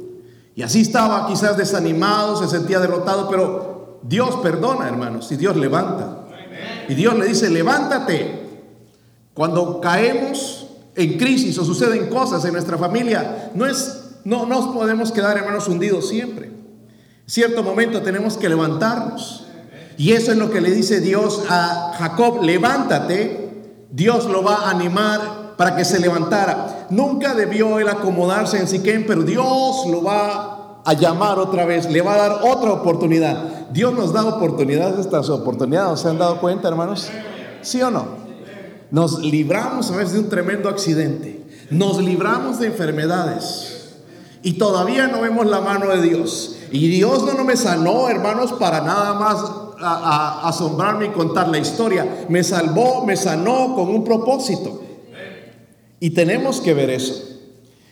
Y 0.55 0.63
así 0.63 0.81
estaba 0.81 1.27
quizás 1.27 1.59
desanimado, 1.59 2.37
se 2.37 2.49
sentía 2.49 2.81
derrotado, 2.81 3.29
pero 3.29 4.01
Dios 4.03 4.37
perdona, 4.37 4.89
hermanos, 4.89 5.31
y 5.31 5.37
Dios 5.37 5.57
levanta. 5.57 6.25
Y 6.89 6.95
Dios 6.95 7.19
le 7.19 7.27
dice, 7.27 7.51
levántate. 7.51 8.63
Cuando 9.35 9.79
caemos, 9.83 10.69
en 10.95 11.19
crisis 11.19 11.59
o 11.59 11.67
suceden 11.67 12.09
cosas 12.09 12.43
en 12.47 12.55
nuestra 12.55 12.79
familia, 12.79 13.51
no, 13.55 13.67
es, 13.67 14.13
no 14.25 14.47
nos 14.47 14.75
podemos 14.75 15.13
quedar 15.13 15.37
hermanos 15.37 15.69
hundidos 15.69 16.09
siempre. 16.09 16.56
Cierto 17.27 17.63
momento 17.63 18.03
tenemos 18.03 18.37
que 18.37 18.49
levantarnos. 18.49 19.45
Y 19.99 20.13
eso 20.13 20.33
es 20.33 20.39
lo 20.39 20.51
que 20.51 20.61
le 20.61 20.71
dice 20.71 21.01
Dios 21.01 21.43
a 21.49 21.93
Jacob, 21.99 22.43
levántate. 22.43 23.47
Dios 23.91 24.27
lo 24.27 24.43
va 24.43 24.67
a 24.67 24.71
animar 24.71 25.55
para 25.57 25.75
que 25.75 25.85
se 25.85 25.99
levantara. 25.99 26.87
Nunca 26.91 27.35
debió 27.35 27.79
él 27.79 27.89
acomodarse 27.89 28.59
en 28.59 28.69
Siquem, 28.69 29.07
pero 29.07 29.23
Dios 29.23 29.87
lo 29.91 30.03
va 30.03 30.83
a 30.85 30.93
llamar 30.95 31.39
otra 31.39 31.65
vez, 31.65 31.91
le 31.91 32.01
va 32.01 32.15
a 32.15 32.19
dar 32.19 32.41
otra 32.45 32.73
oportunidad. 32.73 33.69
Dios 33.71 33.93
nos 33.95 34.13
da 34.13 34.25
oportunidades, 34.25 34.99
estas 35.01 35.29
oportunidades, 35.31 36.01
¿se 36.01 36.09
han 36.09 36.19
dado 36.19 36.41
cuenta, 36.41 36.69
hermanos? 36.69 37.09
¿Sí 37.63 37.83
o 37.83 37.91
no? 37.91 38.07
Nos 38.91 39.19
libramos 39.19 39.91
a 39.91 39.97
veces 39.97 40.13
de 40.13 40.21
un 40.21 40.29
tremendo 40.29 40.69
accidente. 40.69 41.45
Nos 41.71 41.99
libramos 41.99 42.61
de 42.61 42.69
enfermedades. 42.69 43.97
Y 44.43 44.55
todavía 44.55 45.09
no 45.09 45.23
vemos 45.23 45.47
la 45.47 45.61
mano 45.61 45.89
de 45.89 46.03
Dios. 46.03 46.56
Y 46.73 46.89
Dios 46.89 47.25
no, 47.25 47.45
me 47.45 47.57
sanó, 47.57 48.09
hermanos, 48.09 48.53
para 48.55 48.81
nada 48.81 49.15
más 49.15 49.37
asombrarme 50.45 51.07
y 51.07 51.09
contar 51.11 51.49
la 51.49 51.59
historia. 51.59 52.27
Me 52.29 52.43
salvó, 52.43 53.05
me 53.05 53.17
sanó 53.17 53.75
con 53.75 53.89
un 53.89 54.05
propósito. 54.05 54.83
Y 56.01 56.11
tenemos 56.11 56.61
que 56.61 56.75
ver 56.75 56.91
eso. 56.91 57.23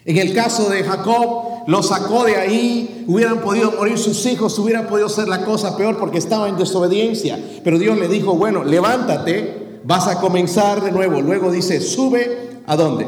En 0.05 0.19
el 0.19 0.35
caso 0.35 0.69
de 0.69 0.85
Jacob, 0.85 1.65
lo 1.67 1.83
sacó 1.83 2.25
de 2.25 2.37
ahí, 2.37 3.05
hubieran 3.09 3.41
podido 3.41 3.73
morir 3.73 3.99
sus 3.99 4.27
hijos, 4.27 4.59
hubiera 4.59 4.87
podido 4.87 5.09
ser 5.09 5.29
la 5.29 5.45
cosa 5.45 5.77
peor 5.77 5.99
porque 5.99 6.19
estaba 6.19 6.49
en 6.49 6.59
desobediencia. 6.59 7.39
Pero 7.63 7.79
Dios 7.79 7.99
le 7.99 8.09
dijo, 8.09 8.35
bueno, 8.35 8.65
levántate, 8.65 9.81
vas 9.85 10.07
a 10.09 10.21
comenzar 10.21 10.83
de 10.83 10.93
nuevo. 10.93 11.23
Luego 11.23 11.51
dice, 11.51 11.81
sube 11.81 12.45
¿A 12.67 12.77
dónde? 12.77 13.07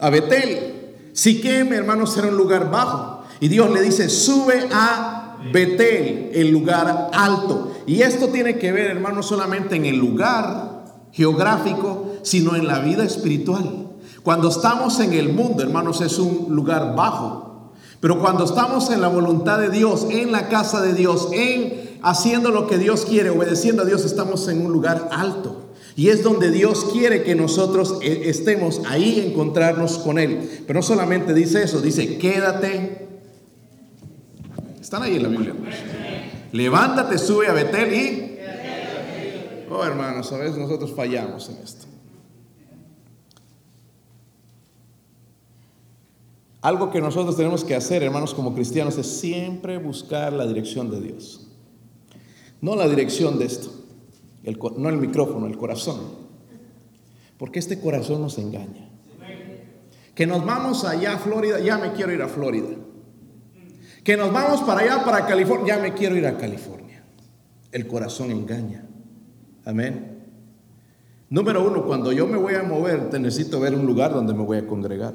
A 0.00 0.10
Betel. 0.10 0.70
Siquem, 1.12 1.72
hermanos, 1.72 2.16
era 2.16 2.28
un 2.28 2.36
lugar 2.36 2.70
bajo. 2.70 3.13
Y 3.40 3.48
Dios 3.48 3.70
le 3.70 3.82
dice, 3.82 4.08
sube 4.08 4.68
a 4.72 5.38
Betel, 5.52 6.30
el 6.32 6.50
lugar 6.50 7.10
alto. 7.12 7.72
Y 7.86 8.02
esto 8.02 8.28
tiene 8.28 8.58
que 8.58 8.72
ver, 8.72 8.90
hermanos, 8.90 9.26
solamente 9.26 9.76
en 9.76 9.84
el 9.84 9.96
lugar 9.96 10.84
geográfico, 11.12 12.14
sino 12.22 12.56
en 12.56 12.66
la 12.66 12.80
vida 12.80 13.04
espiritual. 13.04 13.88
Cuando 14.22 14.48
estamos 14.48 15.00
en 15.00 15.12
el 15.12 15.32
mundo, 15.32 15.62
hermanos, 15.62 16.00
es 16.00 16.18
un 16.18 16.46
lugar 16.48 16.94
bajo. 16.96 17.72
Pero 18.00 18.20
cuando 18.20 18.44
estamos 18.44 18.90
en 18.90 19.00
la 19.00 19.08
voluntad 19.08 19.58
de 19.58 19.70
Dios, 19.70 20.06
en 20.10 20.32
la 20.32 20.48
casa 20.48 20.80
de 20.80 20.94
Dios, 20.94 21.28
en 21.32 21.98
haciendo 22.02 22.50
lo 22.50 22.66
que 22.66 22.78
Dios 22.78 23.06
quiere, 23.06 23.30
obedeciendo 23.30 23.82
a 23.82 23.84
Dios, 23.86 24.04
estamos 24.04 24.48
en 24.48 24.64
un 24.64 24.72
lugar 24.72 25.08
alto. 25.10 25.70
Y 25.96 26.08
es 26.08 26.22
donde 26.22 26.50
Dios 26.50 26.86
quiere 26.92 27.22
que 27.22 27.34
nosotros 27.34 27.98
eh, 28.02 28.22
estemos 28.24 28.82
ahí, 28.86 29.24
encontrarnos 29.26 29.98
con 29.98 30.18
Él. 30.18 30.64
Pero 30.66 30.80
no 30.80 30.82
solamente 30.82 31.34
dice 31.34 31.62
eso, 31.62 31.80
dice, 31.80 32.18
quédate. 32.18 33.13
Están 34.84 35.02
ahí 35.02 35.16
en 35.16 35.22
la 35.22 35.30
Biblia. 35.30 35.54
Levántate, 36.52 37.16
sube 37.16 37.48
a 37.48 37.54
Betel 37.54 37.94
y... 37.94 38.38
Oh, 39.70 39.82
hermanos, 39.82 40.30
a 40.30 40.36
veces 40.36 40.58
nosotros 40.58 40.92
fallamos 40.94 41.48
en 41.48 41.56
esto. 41.56 41.86
Algo 46.60 46.90
que 46.90 47.00
nosotros 47.00 47.34
tenemos 47.34 47.64
que 47.64 47.74
hacer, 47.74 48.02
hermanos, 48.02 48.34
como 48.34 48.54
cristianos, 48.54 48.98
es 48.98 49.06
siempre 49.06 49.78
buscar 49.78 50.34
la 50.34 50.46
dirección 50.46 50.90
de 50.90 51.00
Dios. 51.00 51.48
No 52.60 52.76
la 52.76 52.86
dirección 52.86 53.38
de 53.38 53.46
esto 53.46 53.70
no 54.76 54.90
el 54.90 54.98
micrófono, 54.98 55.46
el 55.46 55.56
corazón. 55.56 55.98
Porque 57.38 57.58
este 57.58 57.80
corazón 57.80 58.20
nos 58.20 58.36
engaña. 58.36 58.90
Que 60.14 60.26
nos 60.26 60.44
vamos 60.44 60.84
allá 60.84 61.14
a 61.14 61.18
Florida, 61.18 61.58
ya 61.60 61.78
me 61.78 61.92
quiero 61.92 62.12
ir 62.12 62.20
a 62.20 62.28
Florida. 62.28 62.68
Que 64.04 64.16
nos 64.16 64.32
vamos 64.32 64.60
para 64.60 64.82
allá, 64.82 65.04
para 65.04 65.26
California, 65.26 65.76
ya 65.76 65.82
me 65.82 65.94
quiero 65.94 66.16
ir 66.16 66.26
a 66.26 66.36
California. 66.36 67.02
El 67.72 67.86
corazón 67.86 68.30
engaña. 68.30 68.84
Amén. 69.64 70.22
Número 71.30 71.66
uno, 71.66 71.84
cuando 71.84 72.12
yo 72.12 72.26
me 72.26 72.36
voy 72.36 72.54
a 72.54 72.62
mover, 72.62 73.12
necesito 73.18 73.58
ver 73.58 73.74
un 73.74 73.86
lugar 73.86 74.12
donde 74.12 74.34
me 74.34 74.44
voy 74.44 74.58
a 74.58 74.66
congregar. 74.66 75.14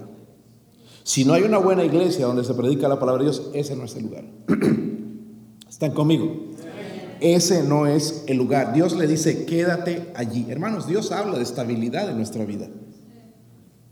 Si 1.04 1.24
no 1.24 1.34
hay 1.34 1.44
una 1.44 1.60
buena 1.60 1.86
iglesia 1.86 2.26
donde 2.26 2.44
se 2.44 2.54
predica 2.56 2.90
la 2.90 3.00
palabra 3.00 3.24
de 3.24 3.30
Dios, 3.30 3.52
ese 3.54 3.76
no 3.76 3.86
es 3.86 3.96
el 3.96 4.04
lugar. 4.04 4.26
¿Están 5.70 5.92
conmigo? 5.92 6.50
ese 7.22 7.64
no 7.64 7.86
es 7.86 8.24
el 8.28 8.38
lugar. 8.38 8.74
Dios 8.74 8.96
le 8.96 9.08
dice, 9.08 9.46
quédate 9.46 10.12
allí. 10.16 10.46
Hermanos, 10.50 10.88
Dios 10.88 11.12
habla 11.12 11.38
de 11.38 11.44
estabilidad 11.44 12.10
en 12.10 12.18
nuestra 12.18 12.46
vida. 12.46 12.68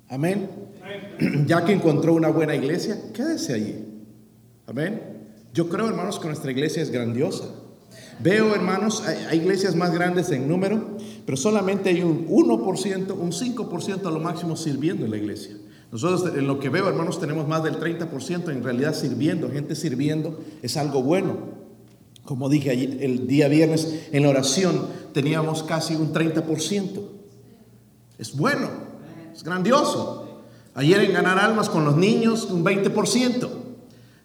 Amén. 0.10 0.50
Ya 1.48 1.66
que 1.66 1.74
encontró 1.74 2.14
una 2.14 2.30
buena 2.30 2.56
iglesia, 2.56 3.12
quédese 3.14 3.54
allí. 3.54 3.87
Amén. 4.68 5.02
Yo 5.54 5.70
creo, 5.70 5.88
hermanos, 5.88 6.20
que 6.20 6.28
nuestra 6.28 6.52
iglesia 6.52 6.84
es 6.84 6.92
grandiosa. 6.92 7.46
Veo, 8.20 8.54
hermanos, 8.54 9.02
hay, 9.08 9.38
iglesias 9.38 9.76
más 9.76 9.94
grandes 9.94 10.30
en 10.32 10.46
número, 10.46 10.98
pero 11.26 11.38
solamente 11.38 11.90
hay 11.90 12.04
un 12.04 12.28
1%, 12.28 13.12
un 13.18 13.32
5% 13.32 14.06
a 14.06 14.12
lo 14.12 14.20
máximo 14.20 14.58
sirviendo 14.58 15.06
en 15.06 15.12
la 15.12 15.18
iglesia. 15.18 15.56
Nosotros 15.90 16.36
en 16.36 16.48
lo 16.48 16.60
que 16.60 16.68
veo, 16.68 16.90
hermanos, 16.90 17.18
tenemos 17.18 17.48
más 17.48 17.64
del 17.64 17.80
30% 17.80 18.52
en 18.52 18.62
realidad 18.62 18.94
sirviendo, 18.94 19.50
gente 19.50 19.74
sirviendo, 19.74 20.38
es 20.62 20.76
algo 20.76 21.02
bueno. 21.02 21.56
Como 22.26 22.50
dije 22.50 22.74
el 22.74 23.26
día 23.26 23.48
viernes 23.48 24.10
en 24.12 24.24
la 24.24 24.30
oración, 24.30 24.86
teníamos 25.14 25.64
casi 25.64 25.96
un 25.96 26.14
30%. 26.14 27.08
Es 28.18 28.36
bueno, 28.36 28.70
es 29.34 29.44
grandioso. 29.44 30.42
Ayer 30.74 31.00
en 31.00 31.14
ganar 31.14 31.40
almas 31.40 31.70
con 31.70 31.86
los 31.86 31.96
niños, 31.96 32.52
un 32.52 32.66
20%. 32.66 33.67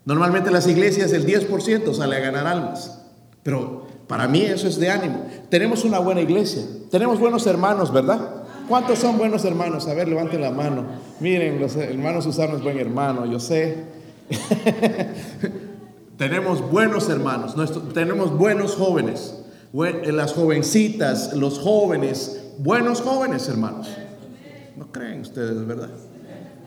Normalmente 0.05 0.51
las 0.51 0.67
iglesias 0.67 1.13
el 1.13 1.27
10% 1.27 1.95
sale 1.95 2.17
a 2.17 2.21
ganar 2.21 2.47
almas. 2.47 3.03
Pero 3.43 3.87
para 4.07 4.29
mí 4.29 4.43
eso 4.43 4.69
es 4.69 4.79
de 4.79 4.91
ánimo. 4.91 5.27
Tenemos 5.49 5.85
una 5.85 5.99
buena 5.99 6.21
iglesia, 6.21 6.63
tenemos 6.91 7.19
buenos 7.19 7.47
hermanos, 7.47 7.93
¿verdad? 7.93 8.43
¿Cuántos 8.69 8.99
son 8.99 9.19
buenos 9.19 9.45
hermanos? 9.45 9.87
A 9.89 9.95
ver, 9.95 10.09
levanten 10.09 10.41
la 10.41 10.51
mano. 10.51 10.85
Miren, 11.21 11.61
los 11.61 11.77
hermanos 11.77 12.25
Susano 12.25 12.57
es 12.57 12.63
buen 12.63 12.79
hermano, 12.79 13.27
yo 13.27 13.41
sé. 13.41 13.85
Tenemos 16.17 16.61
buenos 16.71 17.09
hermanos, 17.09 17.57
tenemos 17.93 18.37
buenos 18.39 18.77
jóvenes, 18.77 19.43
eh, 19.75 20.13
las 20.13 20.35
jovencitas, 20.35 21.33
los 21.33 21.59
jóvenes, 21.59 22.53
buenos 22.59 23.01
jóvenes 23.01 23.49
hermanos. 23.49 23.89
No 24.77 24.93
creen 24.93 25.23
ustedes, 25.23 25.67
¿verdad? 25.67 25.89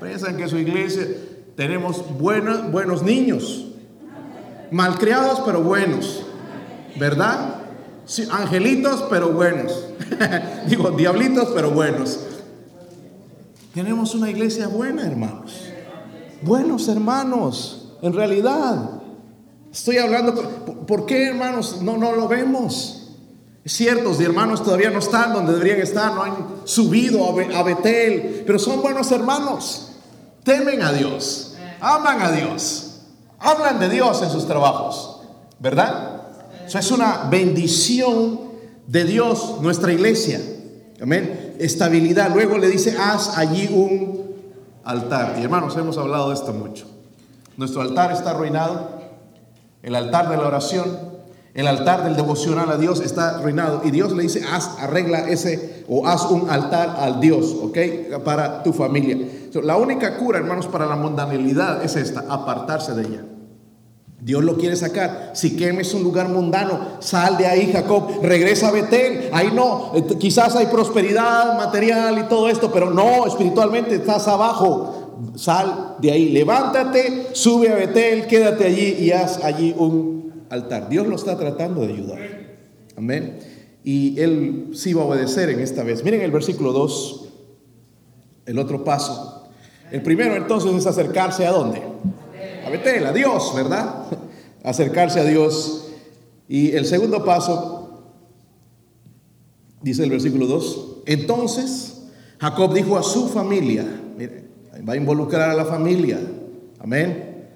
Piensan 0.02 0.36
que 0.36 0.50
su 0.50 0.58
iglesia 0.58 1.08
tenemos 1.56 2.04
buenos, 2.20 3.04
niños, 3.04 3.66
malcriados 4.72 5.42
pero 5.46 5.62
buenos, 5.62 6.24
¿verdad? 6.98 7.62
angelitos 8.32 9.06
pero 9.10 9.30
buenos, 9.30 9.88
digo 10.68 10.92
diablitos 10.92 11.50
pero 11.56 11.72
buenos. 11.72 12.20
Tenemos 13.74 14.16
una 14.16 14.30
iglesia 14.30 14.68
buena, 14.68 15.06
hermanos. 15.06 15.66
Buenos 16.42 16.88
hermanos, 16.88 17.92
en 18.02 18.14
realidad. 18.14 19.02
Estoy 19.72 19.98
hablando, 19.98 20.34
¿por 20.88 21.06
qué 21.06 21.28
hermanos 21.28 21.82
no, 21.82 21.98
no 21.98 22.14
lo 22.14 22.30
vemos? 22.30 23.06
Es 23.66 23.74
cierto, 23.74 24.04
los 24.04 24.20
hermanos 24.22 24.64
todavía 24.64 24.92
no 24.92 25.00
están 25.00 25.34
donde 25.34 25.52
deberían 25.54 25.80
estar, 25.80 26.14
no 26.14 26.22
han 26.22 26.36
subido 26.66 27.26
a 27.28 27.64
Betel, 27.64 28.44
pero 28.46 28.60
son 28.60 28.82
buenos 28.82 29.12
hermanos, 29.12 29.94
temen 30.44 30.84
a 30.84 30.94
Dios, 30.94 31.45
aman 31.80 32.22
a 32.22 32.32
Dios, 32.32 33.02
hablan 33.40 33.80
de 33.80 33.90
Dios 33.90 34.22
en 34.22 34.30
sus 34.30 34.48
trabajos, 34.48 35.22
¿verdad? 35.60 36.22
Eso 36.66 36.80
es 36.80 36.92
una 36.92 37.28
bendición 37.30 38.40
de 38.88 39.04
Dios, 39.04 39.58
nuestra 39.62 39.92
iglesia. 39.94 40.42
Amén. 41.02 41.56
Estabilidad. 41.60 42.32
Luego 42.34 42.58
le 42.58 42.68
dice, 42.68 42.96
haz 42.98 43.38
allí 43.38 43.68
un 43.72 44.36
altar. 44.84 45.36
Y 45.40 45.44
hermanos, 45.44 45.76
hemos 45.78 45.98
hablado 45.98 46.30
de 46.30 46.36
esto 46.36 46.54
mucho. 46.54 46.88
Nuestro 47.58 47.82
altar 47.82 48.12
está 48.12 48.32
arruinado 48.32 48.96
el 49.86 49.96
altar 49.96 50.30
de 50.30 50.38
la 50.38 50.48
oración, 50.48 50.98
el 51.54 51.68
altar 51.68 52.04
del 52.04 52.16
devocional 52.16 52.72
a 52.72 52.78
Dios 52.78 53.02
está 53.02 53.38
arruinado. 53.38 53.82
Y 53.86 53.92
Dios 53.92 54.12
le 54.14 54.24
dice, 54.24 54.42
haz, 54.52 54.72
arregla 54.80 55.30
ese 55.30 55.86
o 55.88 56.08
haz 56.08 56.26
un 56.26 56.50
altar 56.50 56.98
al 57.00 57.20
Dios, 57.20 57.56
¿ok? 57.62 57.78
Para 58.24 58.64
tu 58.64 58.74
familia. 58.74 59.16
La 59.62 59.78
única 59.78 60.18
cura, 60.18 60.40
hermanos, 60.40 60.68
para 60.68 60.86
la 60.86 60.96
mundanalidad 60.96 61.84
es 61.84 61.96
esta, 61.96 62.26
apartarse 62.30 62.94
de 62.94 63.02
ella. 63.04 63.26
Dios 64.22 64.44
lo 64.44 64.58
quiere 64.58 64.76
sacar. 64.76 65.32
Si 65.34 65.56
quemes 65.56 65.94
un 65.94 66.04
lugar 66.04 66.30
mundano, 66.30 66.80
sal 67.00 67.38
de 67.38 67.46
ahí, 67.46 67.72
Jacob. 67.72 68.24
Regresa 68.24 68.70
a 68.70 68.72
Betel. 68.72 69.30
Ahí 69.32 69.52
no. 69.54 69.92
Eh, 69.94 70.04
quizás 70.18 70.56
hay 70.56 70.66
prosperidad 70.66 71.58
material 71.58 72.18
y 72.18 72.24
todo 72.24 72.50
esto, 72.50 72.72
pero 72.72 72.90
no, 72.90 73.28
espiritualmente 73.28 73.96
estás 73.96 74.28
abajo 74.28 75.06
sal 75.36 75.96
de 76.00 76.12
ahí, 76.12 76.30
levántate, 76.30 77.28
sube 77.34 77.70
a 77.70 77.76
Betel, 77.76 78.28
quédate 78.28 78.66
allí 78.66 78.96
y 79.00 79.12
haz 79.12 79.44
allí 79.44 79.74
un 79.78 80.46
altar. 80.50 80.90
Dios 80.90 81.08
lo 81.08 81.16
está 81.16 81.38
tratando 81.38 81.82
de 81.82 81.94
ayudar. 81.94 82.20
Amén. 82.96 83.40
Y 83.84 84.20
él 84.20 84.70
sí 84.74 84.94
va 84.94 85.04
a 85.04 85.06
obedecer 85.06 85.50
en 85.50 85.60
esta 85.60 85.84
vez. 85.84 86.04
Miren 86.04 86.22
el 86.22 86.32
versículo 86.32 86.74
2, 86.74 87.30
el 88.48 88.60
otro 88.60 88.84
paso. 88.84 89.35
El 89.96 90.02
primero 90.02 90.36
entonces 90.36 90.76
es 90.76 90.86
acercarse 90.86 91.48
a 91.48 91.54
dónde? 91.54 91.82
A 92.68 92.70
Betel, 92.70 93.06
a 93.06 93.14
Dios, 93.14 93.56
¿verdad? 93.56 94.08
Acercarse 94.66 95.22
a 95.22 95.24
Dios. 95.24 95.86
Y 96.50 96.72
el 96.72 96.86
segundo 96.86 97.24
paso, 97.24 98.04
dice 99.82 100.04
el 100.04 100.10
versículo 100.10 100.48
2, 100.48 101.04
entonces 101.06 102.08
Jacob 102.42 102.74
dijo 102.74 102.98
a 102.98 103.04
su 103.04 103.30
familia, 103.30 103.86
miren, 104.18 104.50
va 104.86 104.96
a 104.96 104.98
involucrar 104.98 105.50
a 105.50 105.54
la 105.54 105.64
familia. 105.64 106.20
Amén. 106.80 107.48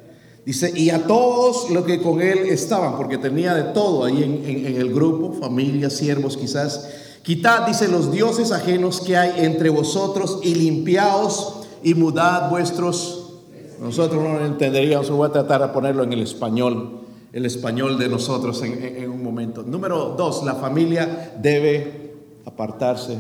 Dice, 0.46 0.72
y 0.74 0.92
a 0.92 1.08
todos 1.08 1.70
los 1.72 1.84
que 1.84 2.02
con 2.02 2.22
él 2.22 2.48
estaban, 2.48 2.96
porque 2.96 3.18
tenía 3.18 3.54
de 3.54 3.74
todo 3.74 4.06
ahí 4.06 4.24
en, 4.24 4.78
el 4.78 4.94
grupo, 4.94 5.34
familia, 5.34 5.90
siervos 5.90 6.38
quizás. 6.38 6.88
Quitad, 7.22 7.68
dice, 7.68 7.90
los 7.90 8.14
dioses 8.14 8.54
ajenos 8.54 9.02
que 9.02 9.18
hay 9.18 9.44
entre 9.44 9.70
vosotros 9.70 10.40
y 10.42 10.56
limpiaos 10.56 11.59
y 11.84 11.94
mudad 11.94 12.50
vuestros. 12.50 13.34
Nosotros 13.80 14.22
no 14.22 14.46
entenderíamos, 14.46 15.10
voy 15.10 15.30
a 15.30 15.32
tratar 15.32 15.62
de 15.62 15.68
ponerlo 15.70 16.04
en 16.04 16.14
el 16.14 16.22
español, 16.22 17.02
el 17.32 17.46
español 17.46 17.98
de 17.98 18.10
nosotros 18.10 18.62
en, 18.64 19.10
un 19.10 19.24
momento. 19.24 19.64
Número 19.64 20.16
dos, 20.18 20.44
la 20.44 20.56
familia 20.56 21.34
debe 21.42 22.16
apartarse 22.46 23.18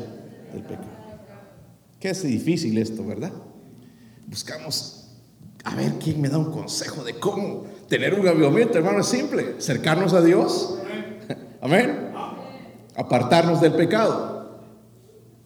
del 0.53 0.63
pecado. 0.63 0.87
Qué 1.99 2.09
es 2.09 2.23
difícil 2.23 2.77
esto, 2.77 3.05
¿verdad? 3.05 3.31
buscamos 4.29 5.07
a 5.63 5.75
ver 5.75 5.93
quién 6.01 6.21
me 6.21 6.29
da 6.29 6.37
un 6.37 6.51
consejo 6.51 7.03
de 7.03 7.15
cómo 7.19 7.65
tener 7.89 8.13
un 8.13 8.27
avivamiento, 8.27 8.77
hermano, 8.77 8.99
es 8.99 9.07
simple, 9.07 9.55
acercarnos 9.57 10.13
a 10.13 10.21
Dios. 10.21 10.77
Amén. 11.61 12.11
Apartarnos 12.95 13.59
del 13.59 13.73
pecado. 13.73 14.61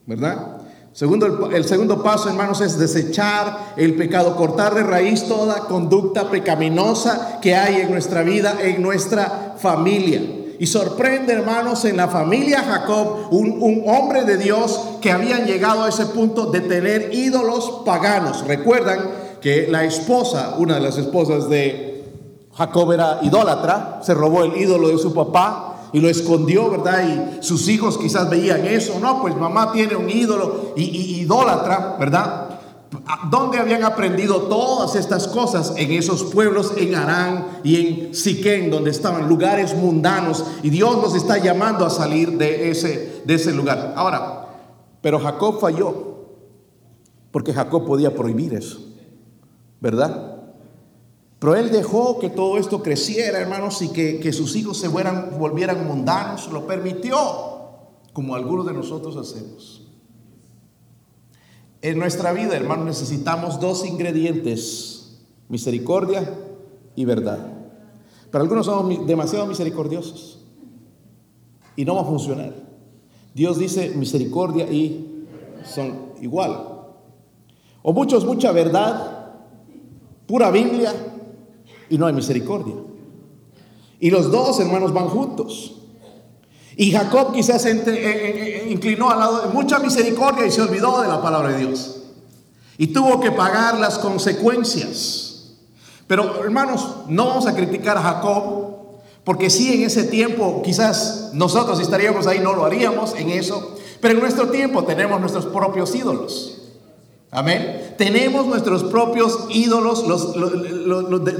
¿Verdad? 0.05 0.52
Segundo, 0.93 1.49
el, 1.51 1.65
segundo 1.65 2.03
paso, 2.03 2.29
hermanos, 2.29 2.61
es 2.61 2.77
desechar 2.77 3.73
el 3.77 3.95
pecado, 3.95 4.35
cortar 4.35 4.75
de 4.75 4.83
raíz 4.83 5.27
toda 5.27 5.61
conducta 5.61 6.29
pecaminosa 6.29 7.39
que 7.41 7.55
hay 7.55 7.81
en 7.81 7.91
nuestra 7.91 8.21
vida, 8.21 8.57
en 8.61 8.79
nuestra 8.79 9.55
familia. 9.57 10.21
Y 10.59 10.67
sorprende, 10.67 11.33
hermanos, 11.33 11.83
en 11.85 11.97
la 11.97 12.07
familia 12.09 12.61
Jacob, 12.61 13.29
un, 13.31 13.57
un, 13.59 13.83
hombre 13.87 14.23
de 14.23 14.37
Dios 14.37 14.79
que 15.01 15.11
habían 15.11 15.47
llegado 15.47 15.83
a 15.83 15.89
ese 15.89 16.05
punto 16.05 16.51
de 16.51 16.61
tener 16.61 17.11
ídolos 17.11 17.81
paganos. 17.83 18.45
Recuerdan 18.45 18.99
que 19.41 19.67
la 19.67 19.85
esposa, 19.85 20.55
una 20.59 20.75
de 20.75 20.81
las 20.81 20.99
esposas 20.99 21.49
de 21.49 22.05
Jacob 22.53 22.91
era 22.91 23.17
idólatra, 23.23 23.99
se 24.03 24.13
robó 24.13 24.43
el 24.43 24.55
ídolo 24.55 24.89
de 24.89 24.99
su 24.99 25.11
papá, 25.11 25.72
y 25.93 25.99
lo 25.99 26.09
escondió, 26.09 26.69
¿verdad? 26.71 27.39
Y 27.39 27.43
sus 27.43 27.69
hijos 27.69 27.97
quizás 27.97 28.29
veían 28.29 28.65
eso, 28.65 28.99
no, 28.99 29.21
pues 29.21 29.35
mamá 29.37 29.71
tiene 29.71 29.95
un 29.95 30.09
ídolo 30.09 30.73
y, 30.75 31.21
idólatra, 31.21 31.95
¿verdad? 31.99 32.49
¿Dónde 33.29 33.59
habían 33.59 33.83
aprendido 33.83 34.43
todas 34.43 34.95
estas 34.95 35.27
cosas? 35.27 35.73
En 35.77 35.91
esos 35.91 36.23
pueblos, 36.23 36.73
en 36.77 36.95
Arán 36.95 37.59
y 37.63 37.75
en 37.75 38.15
Siquén, 38.15 38.69
donde 38.69 38.91
estaban 38.91 39.27
lugares 39.27 39.75
mundanos. 39.75 40.43
Y 40.61 40.69
Dios 40.69 40.95
los 41.01 41.15
está 41.15 41.37
llamando 41.39 41.85
a 41.85 41.89
salir 41.89 42.37
de 42.37 42.69
ese, 42.69 43.23
de 43.25 43.33
ese 43.33 43.51
lugar. 43.51 43.93
Ahora, 43.95 44.47
pero 45.01 45.19
Jacob 45.19 45.59
falló, 45.59 46.27
porque 47.31 47.51
Jacob 47.53 47.85
podía 47.85 48.13
prohibir 48.13 48.53
eso, 48.53 48.79
¿verdad? 49.81 50.32
Pero 51.43 51.57
él 51.57 51.71
dejó 51.71 52.19
que 52.19 52.29
todo 52.29 52.57
esto 52.57 52.81
creciera, 52.81 53.37
hermanos, 53.37 53.81
y 53.81 53.89
que, 53.89 54.31
sus 54.31 54.55
hijos 54.55 54.77
se 54.77 54.87
volvieran 54.87 55.85
mundanos. 55.85 56.49
Lo 56.53 56.65
permitió, 56.65 57.17
como 58.13 58.35
algunos 58.35 58.65
de 58.65 58.71
nosotros 58.71 59.17
hacemos. 59.17 59.85
En 61.81 61.99
nuestra 61.99 62.31
vida, 62.31 62.55
hermanos, 62.55 62.85
necesitamos 62.85 63.59
dos 63.59 63.85
ingredientes, 63.85 65.19
misericordia 65.49 66.33
y 66.95 67.03
verdad. 67.03 67.45
Pero 68.31 68.41
algunos 68.41 68.65
somos 68.65 69.05
demasiado 69.05 69.45
misericordiosos 69.45 70.45
y 71.75 71.83
no 71.83 71.95
va 71.95 72.03
a 72.03 72.05
funcionar. 72.05 72.53
Dios 73.33 73.59
dice 73.59 73.89
misericordia 73.89 74.71
y 74.71 75.25
son 75.65 76.13
igual. 76.21 76.85
O 77.81 77.91
muchos, 77.91 78.23
mucha 78.23 78.53
verdad, 78.53 79.33
pura 80.25 80.49
Biblia, 80.49 81.09
y 81.93 81.97
no 81.99 82.07
hay 82.07 82.13
misericordia. 82.13 82.73
Y 83.99 84.09
los 84.09 84.31
dos 84.31 84.59
hermanos 84.59 84.91
van 84.93 85.09
juntos. 85.09 85.75
Y 86.75 86.91
Jacob 86.91 87.33
quizás 87.33 87.63
eh, 87.67 87.83
eh, 87.85 87.85
eh, 87.85 88.67
inclinó 88.67 89.11
al 89.11 89.19
lado 89.19 89.41
de 89.43 89.53
mucha 89.53 89.77
misericordia 89.77 90.47
y 90.47 90.49
se 90.49 90.63
olvidó 90.63 91.03
de 91.03 91.07
la 91.07 91.21
palabra 91.21 91.49
de 91.49 91.59
Dios. 91.59 91.97
Y 92.79 92.87
tuvo 92.87 93.19
que 93.19 93.31
pagar 93.31 93.79
las 93.79 93.99
consecuencias. 93.99 95.51
Pero 96.07 96.43
hermanos, 96.43 96.95
no 97.09 97.27
vamos 97.27 97.45
a 97.45 97.53
criticar 97.53 97.95
a 97.95 98.01
Jacob, 98.01 98.75
porque 99.23 99.51
si 99.51 99.75
en 99.75 99.83
ese 99.83 100.05
tiempo 100.05 100.63
quizás 100.63 101.29
nosotros 101.33 101.79
estaríamos 101.79 102.25
ahí, 102.25 102.39
no 102.39 102.53
lo 102.53 102.65
haríamos 102.65 103.13
en 103.13 103.29
eso. 103.29 103.77
Pero 104.01 104.15
en 104.15 104.21
nuestro 104.21 104.49
tiempo 104.49 104.83
tenemos 104.83 105.19
nuestros 105.19 105.45
propios 105.45 105.93
ídolos. 105.93 106.59
Amén. 107.29 107.82
Tenemos 107.97 108.45
nuestros 108.47 108.83
propios 108.83 109.47
ídolos 109.49 110.05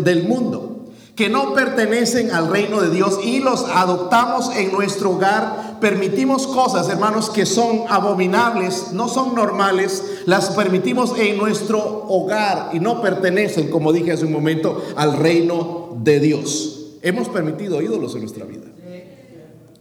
del 0.03 0.27
mundo 0.27 0.73
que 1.15 1.29
no 1.29 1.53
pertenecen 1.53 2.31
al 2.31 2.49
reino 2.49 2.81
de 2.81 2.89
Dios 2.89 3.19
y 3.23 3.39
los 3.39 3.65
adoptamos 3.69 4.55
en 4.55 4.71
nuestro 4.71 5.11
hogar. 5.11 5.77
Permitimos 5.79 6.47
cosas, 6.47 6.89
hermanos, 6.89 7.29
que 7.29 7.45
son 7.45 7.83
abominables, 7.87 8.93
no 8.93 9.07
son 9.07 9.35
normales, 9.35 10.21
las 10.25 10.49
permitimos 10.49 11.17
en 11.19 11.37
nuestro 11.37 11.79
hogar 12.07 12.71
y 12.73 12.79
no 12.79 13.01
pertenecen, 13.01 13.69
como 13.69 13.93
dije 13.93 14.13
hace 14.13 14.25
un 14.25 14.31
momento, 14.31 14.81
al 14.95 15.17
reino 15.17 15.95
de 16.01 16.19
Dios. 16.19 16.95
Hemos 17.03 17.29
permitido 17.29 17.81
ídolos 17.81 18.15
en 18.15 18.21
nuestra 18.21 18.45
vida. 18.45 18.63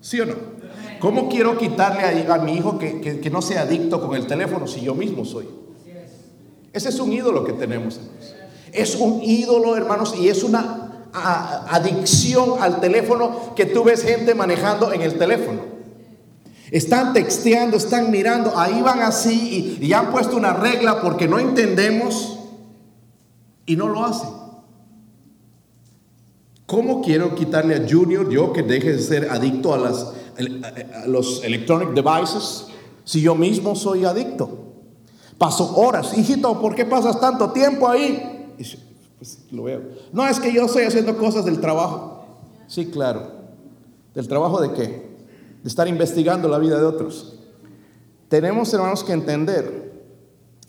¿Sí 0.01 0.21
o 0.21 0.27
no? 0.27 0.35
¿Cómo 0.99 1.29
quiero 1.29 1.57
quitarle 1.57 2.27
a, 2.31 2.39
mi 2.39 2.53
hijo 2.53 2.79
que, 2.79 3.31
no 3.33 3.41
sea 3.41 3.63
adicto 3.63 4.07
con 4.07 4.17
el 4.17 4.27
teléfono 4.27 4.67
si 4.67 4.83
yo 4.83 4.95
mismo 4.95 5.25
soy? 5.25 5.47
Ese 6.73 6.89
es 6.89 6.99
un 6.99 7.13
ídolo 7.13 7.45
que 7.45 7.53
tenemos, 7.53 7.97
hermanos. 7.97 8.35
Es 8.73 8.97
un 8.97 9.23
ídolo, 9.23 9.77
hermanos, 9.77 10.15
y 10.19 10.29
es 10.29 10.43
una 10.43 10.93
adicción 11.13 12.55
al 12.61 12.81
teléfono 12.81 13.55
que 13.55 13.67
tú 13.67 13.85
ves 13.85 14.03
gente 14.03 14.35
manejando 14.35 14.93
en 14.93 15.03
el 15.03 15.19
teléfono. 15.19 15.61
Están 16.71 17.13
texteando, 17.13 17.77
están 17.77 18.11
mirando, 18.11 18.59
ahí 18.59 18.81
van 18.81 19.01
así 19.01 19.77
y, 19.79 19.93
han 19.93 20.11
puesto 20.11 20.39
una 20.39 20.55
regla 20.55 21.03
porque 21.03 21.29
no 21.29 21.39
entendemos 21.39 22.39
y 23.67 23.77
no 23.77 23.89
lo 23.89 24.07
hacen. 24.07 24.31
¿Cómo 26.65 27.03
quiero 27.03 27.35
quitarle 27.35 27.75
a 27.75 27.87
Junior, 27.87 28.31
yo 28.31 28.55
que 28.55 28.63
deje 28.63 28.93
de 28.93 28.99
ser 29.01 29.29
adicto 29.31 29.75
a 29.75 30.03
los 31.07 31.45
electronic 31.45 31.91
devices, 31.91 32.69
si 33.05 33.21
yo 33.21 33.35
mismo 33.35 33.77
soy 33.77 34.07
adicto? 34.07 34.62
Paso 35.43 35.75
horas, 35.75 36.17
hijito, 36.17 36.61
¿por 36.61 36.73
qué 36.73 36.85
pasas 36.85 37.19
tanto 37.19 37.51
tiempo 37.51 37.89
ahí? 37.89 38.55
pues 39.19 39.41
lo 39.51 39.65
veo. 39.65 39.83
No, 40.13 40.25
es 40.25 40.39
que 40.39 40.53
yo 40.53 40.67
estoy 40.67 40.85
haciendo 40.85 41.19
cosas 41.19 41.45
del 41.45 41.61
trabajo. 41.61 42.25
Sí, 42.69 42.87
claro. 42.87 43.27
¿Del 44.15 44.29
trabajo 44.29 44.61
de 44.61 44.73
qué? 44.73 45.17
De 45.61 45.69
estar 45.69 45.89
investigando 45.89 46.47
la 46.47 46.59
vida 46.59 46.79
de 46.79 46.85
otros. 46.85 47.41
Tenemos, 48.29 48.73
hermanos, 48.73 49.03
que 49.03 49.15
entender, 49.15 50.05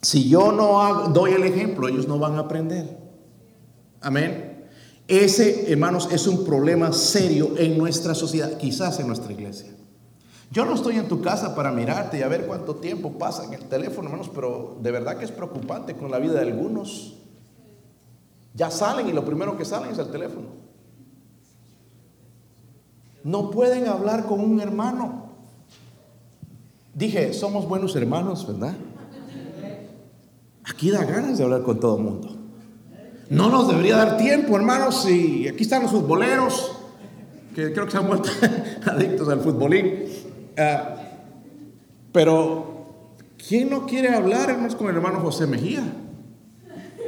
si 0.01 0.27
yo 0.27 0.51
no 0.51 1.09
doy 1.09 1.33
el 1.33 1.43
ejemplo, 1.43 1.87
ellos 1.87 2.07
no 2.07 2.17
van 2.17 2.37
a 2.37 2.39
aprender. 2.39 2.97
Amén. 4.01 4.69
Ese, 5.07 5.71
hermanos, 5.71 6.09
es 6.11 6.25
un 6.25 6.43
problema 6.45 6.91
serio 6.93 7.51
en 7.57 7.77
nuestra 7.77 8.15
sociedad, 8.15 8.57
quizás 8.57 8.99
en 8.99 9.05
nuestra 9.05 9.33
iglesia. 9.33 9.69
Yo 10.53 10.65
no 10.65 10.75
estoy 10.75 10.97
en 10.97 11.07
tu 11.07 11.19
casa 11.19 11.55
para 11.55 11.71
mirarte 11.71 12.19
y 12.19 12.21
a 12.21 12.27
ver 12.27 12.45
cuánto 12.45 12.75
tiempo 12.75 13.13
pasa 13.13 13.43
en 13.43 13.53
el 13.55 13.61
teléfono, 13.61 14.07
hermanos, 14.07 14.29
pero 14.31 14.77
de 14.79 14.91
verdad 14.91 15.17
que 15.17 15.25
es 15.25 15.31
preocupante 15.31 15.95
con 15.95 16.11
la 16.11 16.19
vida 16.19 16.33
de 16.33 16.41
algunos. 16.41 17.15
Ya 18.53 18.69
salen 18.69 19.09
y 19.09 19.13
lo 19.13 19.25
primero 19.25 19.57
que 19.57 19.65
salen 19.65 19.89
es 19.89 19.97
el 19.97 20.11
teléfono. 20.11 20.49
No 23.23 23.49
pueden 23.49 23.87
hablar 23.87 24.27
con 24.27 24.41
un 24.41 24.61
hermano. 24.61 25.31
Dije, 26.93 27.33
somos 27.33 27.67
buenos 27.67 27.95
hermanos, 27.95 28.45
¿verdad? 28.45 28.75
Aquí 30.65 30.91
da 30.91 31.03
ganas 31.03 31.39
de 31.39 31.45
hablar 31.45 31.63
con 31.63 31.79
todo 31.79 31.97
el 31.97 32.03
mundo. 32.03 32.29
No 33.31 33.49
nos 33.49 33.69
debería 33.69 33.97
dar 33.97 34.17
tiempo, 34.17 34.55
hermanos, 34.55 35.09
y 35.09 35.47
aquí 35.47 35.63
están 35.63 35.81
los 35.81 35.91
futboleros, 35.91 36.73
que 37.55 37.73
creo 37.73 37.85
que 37.85 37.91
se 37.91 37.97
han 37.97 38.07
vuelto 38.07 38.29
adictos 38.85 39.27
al 39.29 39.39
futbolín. 39.39 40.22
Ah, 40.57 40.95
pero, 42.11 43.05
¿quién 43.47 43.69
no 43.69 43.85
quiere 43.85 44.09
hablar, 44.09 44.49
hermanos, 44.49 44.75
con 44.75 44.89
el 44.89 44.95
hermano 44.95 45.19
José 45.19 45.47
Mejía? 45.47 45.83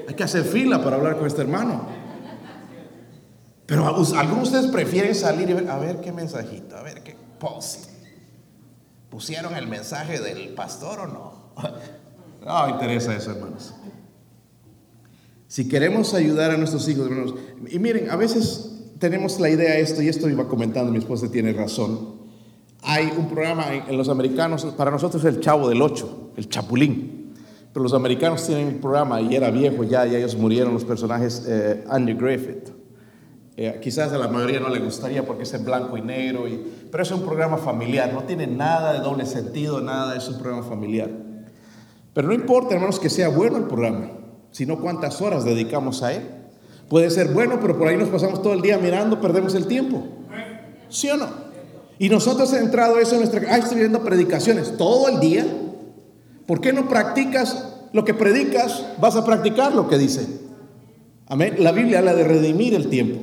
Hay 0.07 0.15
que 0.15 0.23
hacer 0.23 0.43
fila 0.43 0.83
para 0.83 0.95
hablar 0.97 1.17
con 1.17 1.27
este 1.27 1.41
hermano. 1.41 1.87
Pero 3.65 3.87
algunos 3.87 4.51
de 4.51 4.59
ustedes 4.59 4.67
prefieren 4.67 5.15
salir 5.15 5.49
y 5.49 5.53
ver, 5.53 5.69
a 5.69 5.79
ver 5.79 5.99
qué 6.01 6.11
mensajito, 6.11 6.77
a 6.77 6.83
ver 6.83 7.01
qué 7.01 7.15
post. 7.39 7.89
¿Pusieron 9.09 9.55
el 9.55 9.67
mensaje 9.67 10.19
del 10.19 10.49
pastor 10.49 10.99
o 11.01 11.07
no? 11.07 11.45
No 12.45 12.69
interesa 12.69 13.15
eso, 13.15 13.31
hermanos. 13.31 13.73
Si 15.47 15.67
queremos 15.67 16.13
ayudar 16.13 16.51
a 16.51 16.57
nuestros 16.57 16.87
hijos, 16.87 17.07
hermanos, 17.07 17.33
y 17.71 17.79
miren, 17.79 18.11
a 18.11 18.15
veces 18.15 18.71
tenemos 18.99 19.39
la 19.39 19.49
idea 19.49 19.71
de 19.71 19.81
esto, 19.81 20.03
y 20.03 20.09
esto 20.09 20.29
iba 20.29 20.47
comentando, 20.47 20.91
mi 20.91 20.99
esposa 20.99 21.31
tiene 21.31 21.53
razón. 21.53 22.14
Hay 22.87 23.11
un 23.17 23.27
programa 23.27 23.65
en 23.73 23.97
los 23.97 24.09
americanos, 24.09 24.63
para 24.77 24.91
nosotros 24.91 25.23
es 25.25 25.35
el 25.35 25.41
Chavo 25.41 25.67
del 25.67 25.81
Ocho, 25.81 26.31
el 26.37 26.47
Chapulín. 26.47 27.33
Pero 27.73 27.83
los 27.83 27.93
americanos 27.93 28.45
tienen 28.45 28.67
un 28.67 28.79
programa 28.79 29.19
y 29.19 29.35
era 29.35 29.49
viejo 29.49 29.83
ya, 29.83 30.05
y 30.05 30.15
ellos 30.15 30.35
murieron 30.35 30.73
los 30.73 30.85
personajes 30.85 31.43
eh, 31.47 31.83
Andy 31.89 32.13
Griffith. 32.13 32.69
Eh, 33.57 33.79
quizás 33.81 34.13
a 34.13 34.17
la 34.17 34.27
mayoría 34.27 34.59
no 34.59 34.69
le 34.69 34.79
gustaría 34.79 35.25
porque 35.25 35.43
es 35.43 35.53
en 35.53 35.65
blanco 35.65 35.97
y 35.97 36.01
negro, 36.01 36.45
pero 36.91 37.03
es 37.03 37.11
un 37.11 37.21
programa 37.21 37.57
familiar, 37.57 38.13
no 38.13 38.23
tiene 38.23 38.47
nada 38.47 38.93
de 38.93 38.99
doble 38.99 39.25
sentido, 39.25 39.81
nada, 39.81 40.15
es 40.15 40.27
un 40.27 40.37
programa 40.37 40.63
familiar. 40.63 41.09
Pero 42.13 42.27
no 42.27 42.33
importa, 42.33 42.75
hermanos, 42.75 42.99
que 42.99 43.09
sea 43.09 43.29
bueno 43.29 43.57
el 43.57 43.65
programa, 43.65 44.11
sino 44.51 44.79
cuántas 44.79 45.21
horas 45.21 45.43
dedicamos 45.43 46.03
a 46.03 46.13
él. 46.13 46.21
Puede 46.87 47.09
ser 47.09 47.33
bueno, 47.33 47.57
pero 47.59 47.77
por 47.77 47.87
ahí 47.87 47.97
nos 47.97 48.09
pasamos 48.09 48.41
todo 48.41 48.53
el 48.53 48.61
día 48.61 48.77
mirando, 48.77 49.19
perdemos 49.19 49.55
el 49.55 49.65
tiempo. 49.65 50.03
¿Sí 50.87 51.09
o 51.09 51.17
no? 51.17 51.44
Y 51.97 52.09
nosotros 52.09 52.51
hemos 52.51 52.65
entrado 52.65 52.99
eso 52.99 53.15
en 53.15 53.21
nuestra... 53.21 53.41
Ah, 53.49 53.57
estoy 53.57 53.77
viendo 53.77 54.03
predicaciones 54.03 54.77
todo 54.77 55.07
el 55.07 55.19
día. 55.19 55.45
¿Por 56.45 56.61
qué 56.61 56.73
no 56.73 56.87
practicas 56.87 57.73
lo 57.93 58.03
que 58.03 58.13
predicas? 58.13 58.85
Vas 58.99 59.15
a 59.15 59.25
practicar 59.25 59.73
lo 59.73 59.87
que 59.87 59.97
dice. 59.97 60.27
Amén. 61.27 61.55
La 61.59 61.71
Biblia 61.71 61.99
habla 61.99 62.13
de 62.13 62.23
redimir 62.23 62.73
el 62.73 62.89
tiempo. 62.89 63.19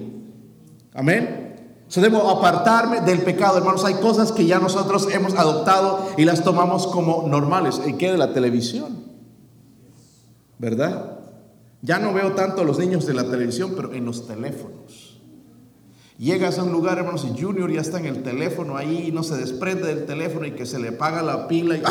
Amén. 0.94 1.56
debo 1.94 2.28
apartarme 2.30 3.00
del 3.02 3.20
pecado, 3.20 3.58
hermanos. 3.58 3.84
Hay 3.84 3.94
cosas 3.94 4.32
que 4.32 4.46
ya 4.46 4.58
nosotros 4.58 5.08
hemos 5.12 5.34
adoptado 5.34 6.08
y 6.16 6.24
las 6.24 6.42
tomamos 6.42 6.86
como 6.86 7.28
normales. 7.28 7.80
¿Y 7.86 7.94
qué 7.94 8.10
de 8.10 8.18
la 8.18 8.32
televisión? 8.32 9.04
¿Verdad? 10.58 11.18
Ya 11.82 11.98
no 11.98 12.14
veo 12.14 12.32
tanto 12.32 12.62
a 12.62 12.64
los 12.64 12.78
niños 12.78 13.06
de 13.06 13.14
la 13.14 13.24
televisión, 13.24 13.72
pero 13.76 13.92
en 13.92 14.04
los 14.04 14.26
teléfonos. 14.26 15.11
Llegas 16.22 16.56
a 16.60 16.62
un 16.62 16.70
lugar, 16.70 16.98
hermanos, 16.98 17.24
y 17.24 17.36
Junior 17.36 17.68
ya 17.68 17.80
está 17.80 17.98
en 17.98 18.06
el 18.06 18.22
teléfono 18.22 18.76
ahí, 18.76 19.10
no 19.12 19.24
se 19.24 19.36
desprende 19.36 19.88
del 19.92 20.06
teléfono 20.06 20.46
y 20.46 20.52
que 20.52 20.66
se 20.66 20.78
le 20.78 20.92
paga 20.92 21.20
la 21.20 21.48
pila. 21.48 21.76
Y, 21.76 21.82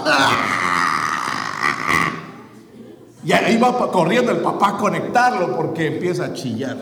y 3.29 3.33
ahí 3.33 3.57
va 3.57 3.91
corriendo 3.91 4.31
el 4.31 4.37
papá 4.37 4.69
a 4.69 4.77
conectarlo 4.77 5.57
porque 5.57 5.87
empieza 5.87 6.23
a 6.23 6.33
chillar. 6.33 6.77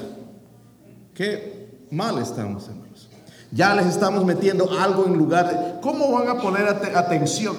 Qué 1.15 1.87
mal 1.89 2.19
estamos, 2.19 2.67
hermanos. 2.67 3.09
Ya 3.51 3.73
les 3.73 3.87
estamos 3.87 4.23
metiendo 4.25 4.69
algo 4.79 5.07
en 5.07 5.17
lugar 5.17 5.49
de... 5.49 5.81
¿Cómo 5.81 6.11
van 6.11 6.27
a 6.27 6.39
poner 6.39 6.67
atención 6.67 7.57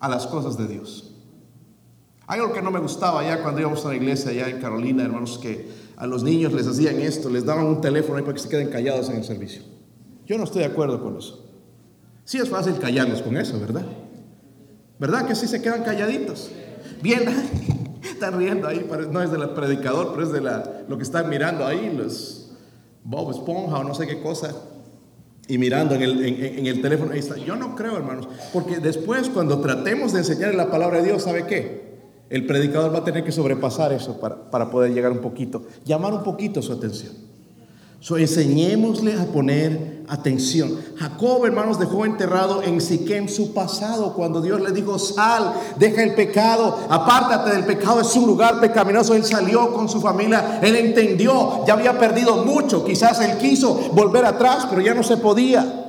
a 0.00 0.08
las 0.08 0.26
cosas 0.26 0.56
de 0.56 0.66
Dios? 0.66 1.12
Algo 2.26 2.54
que 2.54 2.62
no 2.62 2.70
me 2.70 2.80
gustaba 2.80 3.22
ya 3.22 3.42
cuando 3.42 3.60
íbamos 3.60 3.84
a 3.84 3.88
la 3.88 3.96
iglesia 3.96 4.30
allá 4.30 4.48
en 4.48 4.62
Carolina, 4.62 5.04
hermanos, 5.04 5.36
que 5.36 5.85
a 5.96 6.06
los 6.06 6.22
niños 6.22 6.52
les 6.52 6.66
hacían 6.66 7.00
esto, 7.00 7.30
les 7.30 7.44
daban 7.44 7.66
un 7.66 7.80
teléfono 7.80 8.18
ahí 8.18 8.22
para 8.22 8.34
que 8.34 8.40
se 8.40 8.48
queden 8.48 8.68
callados 8.68 9.08
en 9.08 9.16
el 9.16 9.24
servicio. 9.24 9.62
Yo 10.26 10.36
no 10.36 10.44
estoy 10.44 10.60
de 10.60 10.66
acuerdo 10.66 11.02
con 11.02 11.16
eso. 11.16 11.44
Sí 12.24 12.38
es 12.38 12.48
fácil 12.48 12.78
callarlos 12.78 13.22
con 13.22 13.36
eso, 13.36 13.58
¿verdad? 13.58 13.86
¿Verdad 14.98 15.26
que 15.26 15.34
sí 15.34 15.46
se 15.46 15.62
quedan 15.62 15.84
calladitos? 15.84 16.50
Bien, 17.02 17.24
están 18.02 18.36
riendo 18.36 18.68
ahí, 18.68 18.86
no 19.10 19.22
es 19.22 19.30
del 19.30 19.48
predicador, 19.50 20.12
pero 20.12 20.26
es 20.26 20.32
de 20.32 20.40
la, 20.40 20.82
lo 20.88 20.96
que 20.96 21.04
están 21.04 21.30
mirando 21.30 21.66
ahí, 21.66 21.94
los 21.96 22.50
Bob 23.04 23.30
Esponja 23.30 23.78
o 23.78 23.84
no 23.84 23.94
sé 23.94 24.06
qué 24.06 24.20
cosa, 24.20 24.54
y 25.48 25.58
mirando 25.58 25.94
en 25.94 26.02
el, 26.02 26.24
en 26.24 26.66
el 26.66 26.82
teléfono. 26.82 27.12
Ahí 27.12 27.20
está. 27.20 27.36
Yo 27.36 27.56
no 27.56 27.76
creo, 27.76 27.96
hermanos, 27.96 28.28
porque 28.52 28.80
después 28.80 29.28
cuando 29.28 29.60
tratemos 29.60 30.12
de 30.12 30.18
enseñar 30.18 30.54
la 30.54 30.70
palabra 30.70 30.98
de 30.98 31.04
Dios, 31.04 31.22
¿sabe 31.22 31.46
qué? 31.46 31.95
El 32.28 32.46
predicador 32.46 32.92
va 32.92 32.98
a 32.98 33.04
tener 33.04 33.22
que 33.22 33.30
sobrepasar 33.30 33.92
eso 33.92 34.18
para, 34.18 34.70
poder 34.70 34.92
llegar 34.92 35.12
un 35.12 35.20
poquito, 35.20 35.62
llamar 35.84 36.12
un 36.12 36.24
poquito 36.24 36.60
su 36.60 36.72
atención. 36.72 37.12
So, 38.00 38.18
enseñémosle 38.18 39.14
a 39.14 39.24
poner 39.26 40.04
atención. 40.08 40.78
Jacob, 40.96 41.44
hermanos, 41.46 41.78
dejó 41.78 42.04
enterrado 42.04 42.62
en 42.62 42.80
Siquem 42.80 43.26
su 43.26 43.54
pasado 43.54 44.12
cuando 44.14 44.40
Dios 44.40 44.60
le 44.60 44.70
dijo, 44.70 44.98
sal, 44.98 45.54
deja 45.78 46.02
el 46.02 46.14
pecado, 46.14 46.78
apártate 46.88 47.50
del 47.50 47.64
pecado, 47.64 48.00
es 48.00 48.14
un 48.14 48.26
lugar 48.26 48.60
pecaminoso. 48.60 49.14
Él 49.14 49.24
salió 49.24 49.72
con 49.72 49.88
su 49.88 50.00
familia, 50.00 50.60
él 50.62 50.76
entendió, 50.76 51.64
ya 51.66 51.72
había 51.72 51.98
perdido 51.98 52.44
mucho, 52.44 52.84
quizás 52.84 53.20
él 53.20 53.38
quiso 53.38 53.74
volver 53.92 54.24
atrás, 54.24 54.66
pero 54.68 54.82
ya 54.82 54.94
no 54.94 55.02
se 55.02 55.16
podía. 55.16 55.85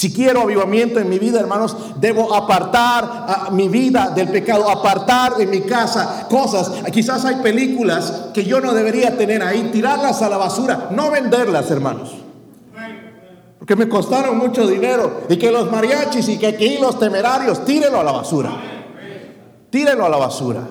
Si 0.00 0.14
quiero 0.14 0.40
avivamiento 0.40 0.98
en 0.98 1.10
mi 1.10 1.18
vida, 1.18 1.40
hermanos, 1.40 1.76
debo 1.96 2.34
apartar 2.34 3.04
a 3.04 3.50
mi 3.50 3.68
vida 3.68 4.10
del 4.16 4.30
pecado, 4.30 4.70
apartar 4.70 5.36
de 5.36 5.46
mi 5.46 5.60
casa 5.60 6.26
cosas. 6.26 6.72
Quizás 6.90 7.22
hay 7.26 7.42
películas 7.42 8.28
que 8.32 8.42
yo 8.42 8.62
no 8.62 8.72
debería 8.72 9.18
tener 9.18 9.42
ahí, 9.42 9.68
tirarlas 9.70 10.22
a 10.22 10.30
la 10.30 10.38
basura, 10.38 10.88
no 10.92 11.10
venderlas, 11.10 11.70
hermanos. 11.70 12.14
Porque 13.58 13.76
me 13.76 13.90
costaron 13.90 14.38
mucho 14.38 14.66
dinero. 14.66 15.24
Y 15.28 15.36
que 15.36 15.52
los 15.52 15.70
mariachis 15.70 16.30
y 16.30 16.38
que 16.38 16.46
aquí 16.46 16.78
los 16.78 16.98
temerarios, 16.98 17.62
tírenlo 17.66 18.00
a 18.00 18.04
la 18.04 18.12
basura. 18.12 18.52
Tírenlo 19.68 20.06
a 20.06 20.08
la 20.08 20.16
basura. 20.16 20.66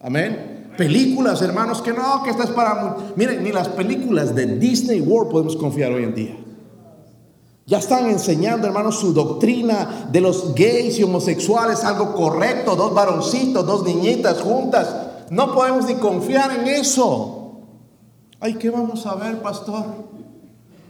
Amén. 0.00 0.72
Películas, 0.76 1.40
hermanos, 1.42 1.80
que 1.80 1.92
no, 1.92 2.24
que 2.24 2.30
esto 2.30 2.42
es 2.42 2.50
para... 2.50 2.96
Miren, 3.14 3.44
ni 3.44 3.52
las 3.52 3.68
películas 3.68 4.34
de 4.34 4.46
Disney 4.58 5.00
World 5.00 5.30
podemos 5.30 5.54
confiar 5.54 5.92
hoy 5.92 6.02
en 6.02 6.14
día. 6.16 6.41
Ya 7.64 7.78
están 7.78 8.10
enseñando, 8.10 8.66
hermanos, 8.66 8.98
su 8.98 9.12
doctrina 9.12 10.08
de 10.10 10.20
los 10.20 10.54
gays 10.54 10.98
y 10.98 11.04
homosexuales, 11.04 11.84
algo 11.84 12.12
correcto, 12.12 12.74
dos 12.74 12.92
varoncitos, 12.92 13.64
dos 13.64 13.84
niñitas 13.84 14.40
juntas. 14.40 14.94
No 15.30 15.54
podemos 15.54 15.86
ni 15.86 15.94
confiar 15.94 16.50
en 16.58 16.66
eso. 16.66 17.60
Ay, 18.40 18.54
¿qué 18.54 18.68
vamos 18.70 19.06
a 19.06 19.14
ver, 19.14 19.40
pastor? 19.40 19.84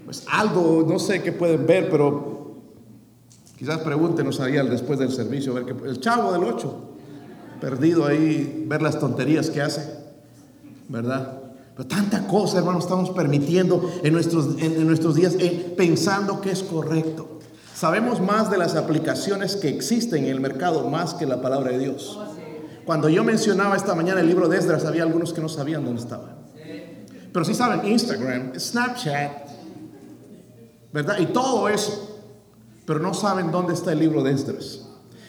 Pues 0.06 0.24
algo, 0.30 0.84
no 0.88 0.98
sé 0.98 1.22
qué 1.22 1.32
pueden 1.32 1.66
ver, 1.66 1.90
pero 1.90 2.56
quizás 3.58 3.78
pregúntenos 3.78 4.40
ahí 4.40 4.54
después 4.68 4.98
del 4.98 5.12
servicio, 5.12 5.52
ver 5.52 5.66
que 5.66 5.88
el 5.88 6.00
chavo 6.00 6.32
del 6.32 6.44
8, 6.44 6.74
perdido 7.60 8.06
ahí, 8.06 8.64
ver 8.66 8.80
las 8.80 8.98
tonterías 8.98 9.50
que 9.50 9.60
hace, 9.60 9.86
¿verdad? 10.88 11.41
Tanta 11.84 12.26
cosa, 12.26 12.58
hermano, 12.58 12.78
estamos 12.78 13.10
permitiendo 13.10 13.90
en 14.02 14.12
nuestros, 14.12 14.56
en, 14.58 14.86
nuestros 14.86 15.14
días 15.14 15.36
eh, 15.38 15.74
pensando 15.76 16.40
que 16.40 16.50
es 16.50 16.62
correcto. 16.62 17.40
Sabemos 17.74 18.20
más 18.20 18.50
de 18.50 18.58
las 18.58 18.76
aplicaciones 18.76 19.56
que 19.56 19.68
existen 19.68 20.24
en 20.24 20.30
el 20.30 20.40
mercado 20.40 20.88
más 20.88 21.14
que 21.14 21.26
la 21.26 21.40
palabra 21.40 21.72
de 21.72 21.78
Dios. 21.78 22.18
Cuando 22.84 23.08
yo 23.08 23.24
mencionaba 23.24 23.76
esta 23.76 23.94
mañana 23.94 24.20
el 24.20 24.28
libro 24.28 24.48
de 24.48 24.58
Esdras, 24.58 24.84
había 24.84 25.02
algunos 25.02 25.32
que 25.32 25.40
no 25.40 25.48
sabían 25.48 25.84
dónde 25.84 26.02
estaba. 26.02 26.36
Pero 27.32 27.44
sí 27.44 27.54
saben 27.54 27.90
Instagram, 27.90 28.52
Snapchat, 28.58 29.32
¿verdad? 30.92 31.18
Y 31.18 31.26
todo 31.26 31.68
eso. 31.68 32.20
Pero 32.84 33.00
no 33.00 33.14
saben 33.14 33.50
dónde 33.50 33.72
está 33.72 33.92
el 33.92 34.00
libro 34.00 34.22
de 34.22 34.32
Esdras. 34.32 34.86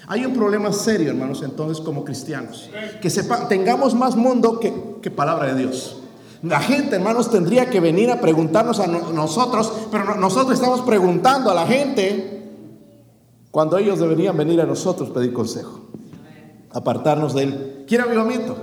Hay 0.07 0.25
un 0.25 0.33
problema 0.33 0.71
serio, 0.73 1.09
hermanos, 1.09 1.41
entonces 1.43 1.83
como 1.83 2.03
cristianos. 2.03 2.69
Que 3.01 3.09
sepa, 3.09 3.47
tengamos 3.47 3.95
más 3.95 4.15
mundo 4.15 4.59
que, 4.59 4.73
que 5.01 5.09
palabra 5.09 5.53
de 5.53 5.61
Dios. 5.61 6.02
La 6.43 6.59
gente, 6.59 6.97
hermanos, 6.97 7.31
tendría 7.31 7.69
que 7.69 7.79
venir 7.79 8.11
a 8.11 8.19
preguntarnos 8.19 8.81
a 8.81 8.87
nosotros, 8.87 9.71
pero 9.89 10.15
nosotros 10.15 10.55
estamos 10.55 10.81
preguntando 10.81 11.49
a 11.49 11.53
la 11.53 11.65
gente 11.65 12.51
cuando 13.49 13.77
ellos 13.77 13.99
deberían 13.99 14.35
venir 14.35 14.59
a 14.59 14.65
nosotros 14.65 15.09
pedir 15.11 15.31
consejo. 15.31 15.79
Apartarnos 16.73 17.33
de 17.33 17.43
él. 17.43 17.85
¿Quiere 17.87 18.03
avivamiento? 18.03 18.57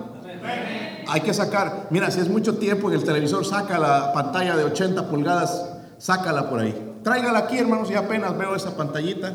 Hay 1.08 1.22
que 1.22 1.32
sacar, 1.32 1.86
mira, 1.90 2.10
si 2.10 2.20
es 2.20 2.28
mucho 2.28 2.58
tiempo 2.58 2.90
en 2.90 2.98
el 2.98 3.04
televisor, 3.04 3.46
saca 3.46 3.78
la 3.78 4.12
pantalla 4.12 4.58
de 4.58 4.64
80 4.64 5.08
pulgadas, 5.08 5.66
sácala 5.96 6.50
por 6.50 6.60
ahí. 6.60 6.98
Tráigala 7.02 7.38
aquí, 7.38 7.56
hermanos, 7.56 7.90
y 7.90 7.94
apenas 7.94 8.36
veo 8.36 8.54
esa 8.54 8.76
pantallita. 8.76 9.32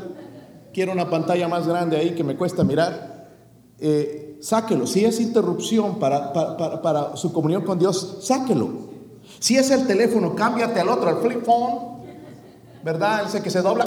Quiero 0.72 0.92
una 0.92 1.10
pantalla 1.10 1.48
más 1.48 1.68
grande 1.68 1.98
ahí 1.98 2.14
que 2.14 2.24
me 2.24 2.36
cuesta 2.36 2.64
mirar. 2.64 3.28
Eh, 3.80 4.35
sáquelo. 4.46 4.86
Si 4.86 5.04
es 5.04 5.20
interrupción 5.20 5.98
para, 5.98 6.32
para, 6.32 7.16
su 7.16 7.34
comunión 7.34 7.64
con 7.64 7.80
Dios, 7.80 8.20
sáquelo. 8.22 8.70
Si 9.40 9.58
es 9.58 9.72
el 9.72 9.88
teléfono, 9.88 10.36
cámbiate 10.36 10.80
al 10.80 10.90
otro, 10.90 11.10
al 11.10 11.18
flip 11.18 11.44
phone. 11.44 11.96
¿Verdad? 12.84 13.26
Ese 13.26 13.42
que 13.42 13.50
se 13.50 13.64
dobla. 13.64 13.86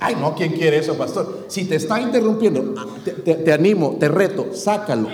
Ay, 0.00 0.16
no, 0.20 0.34
¿quién 0.34 0.52
quiere 0.54 0.78
eso, 0.78 0.94
pastor? 0.94 1.46
Si 1.46 1.66
te 1.66 1.76
está 1.76 2.00
interrumpiendo, 2.00 2.74
ah, 2.76 2.86
te, 3.24 3.52
animo, 3.52 3.96
te 4.00 4.08
reto, 4.08 4.48
sácalo. 4.52 5.08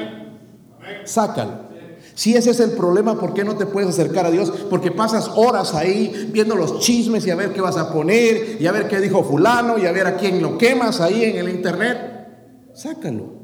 Sácalo. 1.04 1.68
Si 2.14 2.34
ese 2.34 2.50
es 2.50 2.60
el 2.60 2.70
problema, 2.72 3.20
¿por 3.20 3.34
qué 3.34 3.44
no 3.44 3.56
te 3.56 3.66
puedes 3.66 3.90
acercar 3.90 4.24
a 4.24 4.30
Dios? 4.30 4.50
Porque 4.70 4.90
pasas 4.90 5.30
horas 5.36 5.74
ahí 5.74 6.30
viendo 6.32 6.54
los 6.54 6.80
chismes 6.80 7.26
y 7.26 7.30
a 7.30 7.36
ver 7.36 7.52
qué 7.52 7.60
vas 7.60 7.76
a 7.76 7.92
poner, 7.92 8.56
y 8.58 8.66
a 8.66 8.72
ver 8.72 8.88
qué 8.88 8.98
dijo 9.00 9.22
fulano, 9.22 9.78
y 9.78 9.84
a 9.84 9.92
ver 9.92 10.06
a 10.06 10.16
quién 10.16 10.40
lo 10.40 10.56
quemas 10.56 11.02
ahí 11.02 11.24
en 11.24 11.36
el 11.36 11.50
internet. 11.50 12.72
Sácalo. 12.72 13.39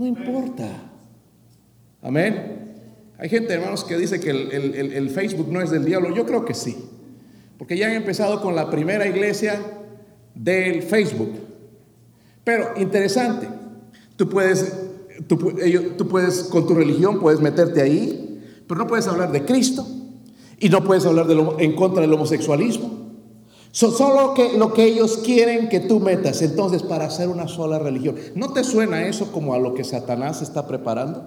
No 0.00 0.06
importa. 0.06 0.66
Amén. 2.00 2.72
Hay 3.18 3.28
gente, 3.28 3.52
hermanos, 3.52 3.84
que 3.84 3.98
dice 3.98 4.18
que 4.18 4.30
el, 4.30 5.10
Facebook 5.10 5.52
no 5.52 5.60
es 5.60 5.70
del 5.70 5.84
diablo. 5.84 6.16
Yo 6.16 6.24
creo 6.24 6.46
que 6.46 6.54
sí. 6.54 6.74
Porque 7.58 7.76
ya 7.76 7.88
han 7.88 7.92
empezado 7.92 8.40
con 8.40 8.56
la 8.56 8.70
primera 8.70 9.06
iglesia 9.06 9.60
del 10.34 10.84
Facebook. 10.84 11.32
Pero 12.44 12.70
interesante, 12.78 13.46
tú 14.16 14.26
puedes, 14.26 14.72
tú, 15.26 15.36
tú, 15.98 16.08
puedes, 16.08 16.44
con 16.44 16.66
tu 16.66 16.72
religión, 16.72 17.20
puedes 17.20 17.40
meterte 17.40 17.82
ahí, 17.82 18.42
pero 18.66 18.80
no 18.80 18.86
puedes 18.86 19.06
hablar 19.06 19.30
de 19.32 19.44
Cristo 19.44 19.86
y 20.58 20.70
no 20.70 20.82
puedes 20.82 21.04
hablar 21.04 21.26
de 21.26 21.34
en 21.62 21.76
contra 21.76 22.00
del 22.00 22.14
homosexualismo 22.14 22.99
son 23.72 23.92
solo 23.92 24.34
que, 24.34 24.58
lo 24.58 24.72
que 24.72 24.84
ellos 24.84 25.18
quieren 25.18 25.68
que 25.68 25.80
tú 25.80 26.00
metas, 26.00 26.42
entonces, 26.42 26.82
para 26.82 27.04
hacer 27.04 27.28
una 27.28 27.46
sola 27.46 27.78
religión. 27.78 28.16
¿No 28.34 28.52
te 28.52 28.64
suena 28.64 29.06
eso 29.06 29.30
como 29.30 29.54
a 29.54 29.58
lo 29.58 29.74
que 29.74 29.84
Satanás 29.84 30.42
está 30.42 30.66
preparando? 30.66 31.24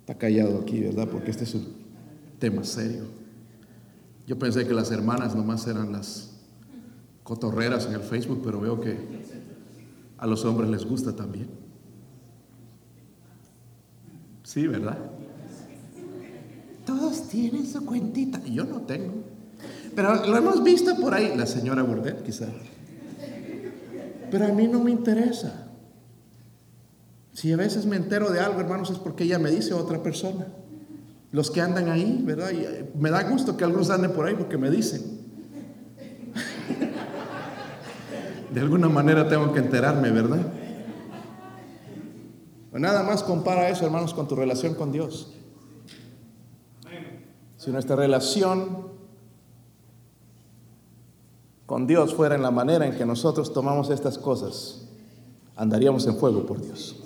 Está 0.00 0.18
callado 0.18 0.58
aquí, 0.58 0.80
¿verdad? 0.80 1.08
Porque 1.08 1.30
este 1.30 1.44
es 1.44 1.54
un 1.54 1.66
tema 2.38 2.64
serio. 2.64 3.04
Yo 4.26 4.38
pensé 4.38 4.66
que 4.66 4.74
las 4.74 4.90
hermanas 4.90 5.34
nomás 5.34 5.66
eran 5.66 5.92
las 5.92 6.30
cotorreras 7.22 7.86
en 7.86 7.94
el 7.94 8.00
Facebook, 8.00 8.42
pero 8.44 8.60
veo 8.60 8.80
que 8.80 8.98
a 10.18 10.26
los 10.26 10.44
hombres 10.44 10.68
les 10.68 10.84
gusta 10.84 11.14
también. 11.14 11.48
Sí, 14.42 14.66
¿verdad? 14.66 14.98
Todos 16.84 17.28
tienen 17.28 17.66
su 17.66 17.84
cuentita. 17.84 18.40
Yo 18.44 18.64
no 18.64 18.82
tengo. 18.82 19.14
Pero 19.94 20.26
lo 20.26 20.36
hemos 20.36 20.62
visto 20.62 20.94
por 20.96 21.14
ahí. 21.14 21.34
La 21.36 21.46
señora 21.46 21.82
Burdet, 21.82 22.22
quizás. 22.22 22.50
Pero 24.30 24.46
a 24.46 24.48
mí 24.48 24.66
no 24.68 24.80
me 24.80 24.90
interesa. 24.90 25.68
Si 27.32 27.52
a 27.52 27.56
veces 27.56 27.86
me 27.86 27.96
entero 27.96 28.30
de 28.30 28.40
algo, 28.40 28.60
hermanos, 28.60 28.90
es 28.90 28.98
porque 28.98 29.24
ella 29.24 29.38
me 29.38 29.50
dice 29.50 29.74
otra 29.74 30.02
persona. 30.02 30.46
los 31.32 31.50
que 31.50 31.60
andan 31.60 31.88
ahí, 31.88 32.20
¿verdad? 32.24 32.52
Eh, 32.52 32.92
me 32.96 33.10
da 33.10 33.24
gusto 33.24 33.56
que 33.56 33.64
algunos 33.64 33.90
anden 33.90 34.12
por 34.12 34.26
ahí 34.26 34.34
porque 34.34 34.56
me 34.56 34.70
dicen. 34.70 35.02
De 38.52 38.60
alguna 38.60 38.88
manera 38.88 39.28
tengo 39.28 39.52
que 39.52 39.58
enterarme, 39.58 40.12
¿verdad? 40.12 40.46
Pues 42.70 42.80
nada 42.80 43.02
más 43.02 43.24
compara 43.24 43.68
eso, 43.68 43.84
hermanos, 43.84 44.14
con 44.14 44.28
tu 44.28 44.36
relación 44.36 44.74
con 44.74 44.92
Dios. 44.92 45.34
Si 47.64 47.70
nuestra 47.70 47.96
relación 47.96 48.88
con 51.64 51.86
Dios 51.86 52.12
fuera 52.12 52.34
en 52.34 52.42
la 52.42 52.50
manera 52.50 52.84
en 52.84 52.94
que 52.94 53.06
nosotros 53.06 53.54
tomamos 53.54 53.88
estas 53.88 54.18
cosas, 54.18 54.82
andaríamos 55.56 56.06
en 56.06 56.18
fuego 56.18 56.44
por 56.44 56.60
Dios. 56.60 56.96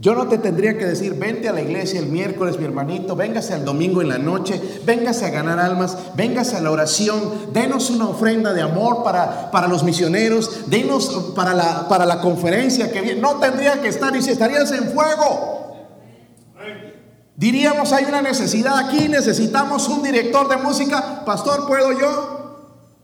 Yo 0.00 0.16
no 0.16 0.26
te 0.26 0.38
tendría 0.38 0.76
que 0.76 0.86
decir, 0.86 1.14
vente 1.14 1.48
a 1.48 1.52
la 1.52 1.62
iglesia 1.62 2.00
el 2.00 2.06
miércoles, 2.06 2.58
mi 2.58 2.64
hermanito, 2.64 3.14
véngase 3.14 3.54
al 3.54 3.64
domingo 3.64 4.02
en 4.02 4.08
la 4.08 4.18
noche, 4.18 4.60
véngase 4.84 5.24
a 5.24 5.30
ganar 5.30 5.60
almas, 5.60 5.96
véngase 6.16 6.56
a 6.56 6.60
la 6.60 6.72
oración, 6.72 7.52
denos 7.52 7.88
una 7.88 8.08
ofrenda 8.08 8.52
de 8.54 8.62
amor 8.62 9.04
para, 9.04 9.52
para 9.52 9.68
los 9.68 9.84
misioneros, 9.84 10.68
denos 10.68 11.32
para 11.36 11.54
la, 11.54 11.88
para 11.88 12.04
la 12.04 12.20
conferencia 12.20 12.90
que 12.90 13.02
viene. 13.02 13.20
No 13.20 13.36
tendría 13.36 13.80
que 13.80 13.86
estar, 13.86 14.16
y 14.16 14.20
si 14.20 14.30
estarías 14.30 14.72
en 14.72 14.90
fuego. 14.90 15.55
Diríamos, 17.36 17.92
hay 17.92 18.04
una 18.04 18.22
necesidad 18.22 18.78
aquí, 18.78 19.08
necesitamos 19.08 19.88
un 19.88 20.02
director 20.02 20.48
de 20.48 20.56
música. 20.56 21.24
Pastor, 21.24 21.66
¿puedo 21.66 21.92
yo? 21.92 22.36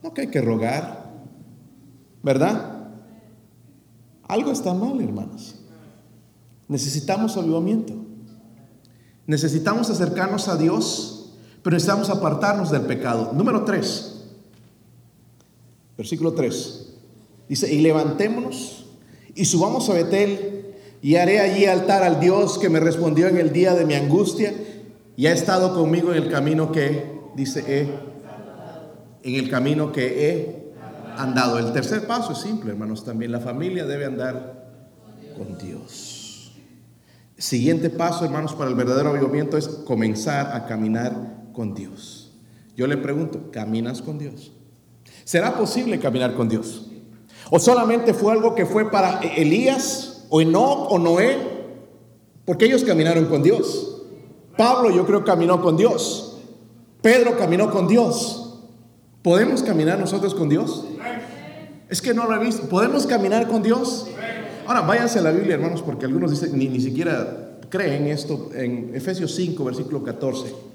No 0.01 0.13
que 0.13 0.21
hay 0.21 0.27
que 0.27 0.41
rogar, 0.41 1.11
¿verdad? 2.23 2.89
Algo 4.27 4.51
está 4.51 4.73
mal, 4.73 4.99
hermanos. 4.99 5.55
Necesitamos 6.67 7.37
avivamiento. 7.37 7.93
Necesitamos 9.27 9.89
acercarnos 9.89 10.47
a 10.47 10.57
Dios, 10.57 11.35
pero 11.61 11.75
necesitamos 11.75 12.09
apartarnos 12.09 12.71
del 12.71 12.81
pecado. 12.81 13.31
Número 13.33 13.63
3, 13.63 14.25
versículo 15.95 16.33
3. 16.33 16.89
Dice, 17.47 17.71
y 17.71 17.81
levantémonos 17.81 18.85
y 19.35 19.45
subamos 19.45 19.89
a 19.89 19.93
Betel 19.93 20.62
y 21.03 21.17
haré 21.17 21.41
allí 21.41 21.65
altar 21.65 22.01
al 22.01 22.21
Dios 22.21 22.57
que 22.57 22.69
me 22.69 22.79
respondió 22.79 23.27
en 23.27 23.37
el 23.37 23.51
día 23.51 23.75
de 23.75 23.85
mi 23.85 23.93
angustia 23.93 24.53
y 25.17 25.27
ha 25.27 25.33
estado 25.33 25.75
conmigo 25.75 26.13
en 26.13 26.23
el 26.23 26.31
camino 26.31 26.71
que, 26.71 27.19
dice, 27.35 27.61
he, 27.67 29.29
en 29.29 29.35
el 29.35 29.49
camino 29.49 29.91
que 29.91 30.29
he 30.29 30.73
andado. 31.17 31.59
El 31.59 31.73
tercer 31.73 32.07
paso 32.07 32.31
es 32.31 32.37
simple, 32.37 32.71
hermanos, 32.71 33.03
también 33.03 33.33
la 33.33 33.41
familia 33.41 33.85
debe 33.85 34.05
andar 34.05 34.63
con 35.37 35.57
Dios. 35.57 36.53
Siguiente 37.37 37.89
paso, 37.89 38.23
hermanos, 38.23 38.53
para 38.53 38.69
el 38.69 38.75
verdadero 38.77 39.09
avivamiento 39.09 39.57
es 39.57 39.67
comenzar 39.67 40.55
a 40.55 40.67
caminar 40.67 41.49
con 41.51 41.75
Dios. 41.75 42.31
Yo 42.77 42.87
le 42.87 42.95
pregunto, 42.95 43.51
¿caminas 43.51 44.01
con 44.01 44.17
Dios? 44.17 44.53
¿Será 45.25 45.57
posible 45.57 45.99
caminar 45.99 46.33
con 46.33 46.47
Dios? 46.47 46.89
¿O 47.49 47.59
solamente 47.59 48.13
fue 48.13 48.31
algo 48.31 48.55
que 48.55 48.65
fue 48.65 48.89
para 48.89 49.19
Elías 49.19 50.12
o 50.29 50.41
Enoch 50.41 50.91
o 50.91 50.99
Noé? 50.99 51.37
Porque 52.45 52.65
ellos 52.65 52.83
caminaron 52.83 53.25
con 53.25 53.43
Dios. 53.43 54.01
Pablo 54.57 54.91
yo 54.91 55.05
creo 55.05 55.23
caminó 55.23 55.61
con 55.61 55.77
Dios. 55.77 56.37
Pedro 57.01 57.37
caminó 57.37 57.71
con 57.71 57.87
Dios. 57.87 58.59
¿Podemos 59.21 59.63
caminar 59.63 59.99
nosotros 59.99 60.35
con 60.35 60.49
Dios? 60.49 60.85
Es 61.89 62.01
que 62.01 62.13
no 62.13 62.27
lo 62.27 62.35
he 62.35 62.45
visto. 62.45 62.67
¿Podemos 62.67 63.07
caminar 63.07 63.47
con 63.47 63.63
Dios? 63.63 64.07
Ahora 64.65 64.81
váyanse 64.81 65.19
a 65.19 65.21
la 65.21 65.31
Biblia, 65.31 65.55
hermanos, 65.55 65.81
porque 65.81 66.05
algunos 66.05 66.31
dicen, 66.31 66.57
ni, 66.57 66.67
ni 66.67 66.79
siquiera 66.79 67.59
creen 67.69 68.07
esto 68.07 68.49
en 68.53 68.91
Efesios 68.93 69.33
5, 69.35 69.63
versículo 69.63 70.03
14. 70.03 70.72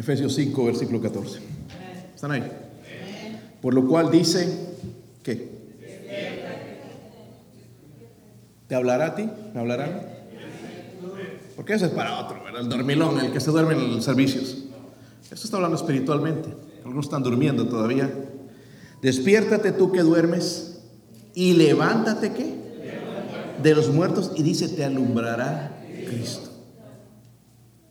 Efesios 0.00 0.34
5, 0.34 0.64
versículo 0.64 0.98
14. 0.98 1.40
¿Están 2.14 2.32
ahí? 2.32 2.42
Por 3.60 3.74
lo 3.74 3.86
cual 3.86 4.10
dice, 4.10 4.48
¿qué? 5.22 5.60
¿Te 8.66 8.74
hablará 8.74 9.08
a 9.08 9.14
ti? 9.14 9.28
¿Me 9.52 9.60
hablará? 9.60 10.24
Porque 11.54 11.74
ese 11.74 11.84
es 11.84 11.90
para 11.90 12.18
otro, 12.18 12.40
el 12.48 12.68
dormilón, 12.70 13.20
el 13.20 13.30
que 13.30 13.40
se 13.40 13.50
duerme 13.50 13.74
en 13.74 13.96
los 13.96 14.02
servicios. 14.02 14.64
Esto 15.30 15.44
está 15.44 15.56
hablando 15.58 15.76
espiritualmente. 15.76 16.48
Algunos 16.78 17.04
están 17.04 17.22
durmiendo 17.22 17.68
todavía. 17.68 18.10
Despiértate 19.02 19.72
tú 19.72 19.92
que 19.92 20.00
duermes 20.00 20.80
y 21.34 21.52
levántate 21.52 22.32
qué? 22.32 22.54
De 23.62 23.74
los 23.74 23.90
muertos 23.90 24.32
y 24.34 24.42
dice, 24.44 24.70
te 24.70 24.82
alumbrará 24.82 25.78
Cristo. 26.08 26.48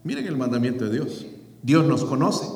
Miren 0.02 0.26
el 0.26 0.36
mandamiento 0.36 0.86
de 0.86 0.90
Dios. 0.90 1.24
Dios 1.62 1.86
nos 1.86 2.04
conoce. 2.04 2.46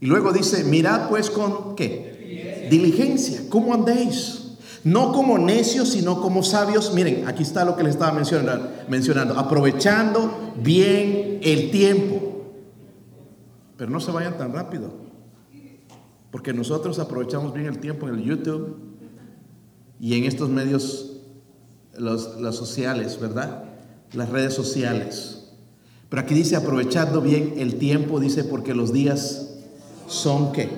Y 0.00 0.06
luego 0.06 0.32
dice, 0.32 0.64
mirad 0.64 1.08
pues 1.08 1.30
con 1.30 1.76
qué? 1.76 2.66
Diligencia. 2.70 3.42
¿Cómo 3.48 3.74
andéis? 3.74 4.44
No 4.84 5.12
como 5.12 5.38
necios, 5.38 5.90
sino 5.90 6.20
como 6.20 6.42
sabios. 6.42 6.92
Miren, 6.92 7.26
aquí 7.26 7.42
está 7.42 7.64
lo 7.64 7.74
que 7.74 7.82
les 7.82 7.94
estaba 7.94 8.12
mencionando, 8.12 8.70
mencionando. 8.88 9.38
Aprovechando 9.38 10.52
bien 10.62 11.40
el 11.42 11.70
tiempo. 11.70 12.44
Pero 13.78 13.90
no 13.90 14.00
se 14.00 14.10
vayan 14.10 14.36
tan 14.36 14.52
rápido. 14.52 14.92
Porque 16.30 16.52
nosotros 16.52 16.98
aprovechamos 16.98 17.54
bien 17.54 17.66
el 17.66 17.78
tiempo 17.78 18.08
en 18.08 18.16
el 18.16 18.24
YouTube 18.24 18.76
y 20.00 20.18
en 20.18 20.24
estos 20.24 20.50
medios, 20.50 21.20
los, 21.96 22.38
los 22.40 22.56
sociales, 22.56 23.18
¿verdad? 23.20 23.64
Las 24.12 24.28
redes 24.28 24.52
sociales. 24.52 25.43
Pero 26.14 26.26
aquí 26.26 26.34
dice 26.36 26.54
aprovechando 26.54 27.20
bien 27.20 27.54
el 27.56 27.74
tiempo, 27.74 28.20
dice 28.20 28.44
porque 28.44 28.72
los 28.72 28.92
días 28.92 29.48
son 30.06 30.52
qué. 30.52 30.68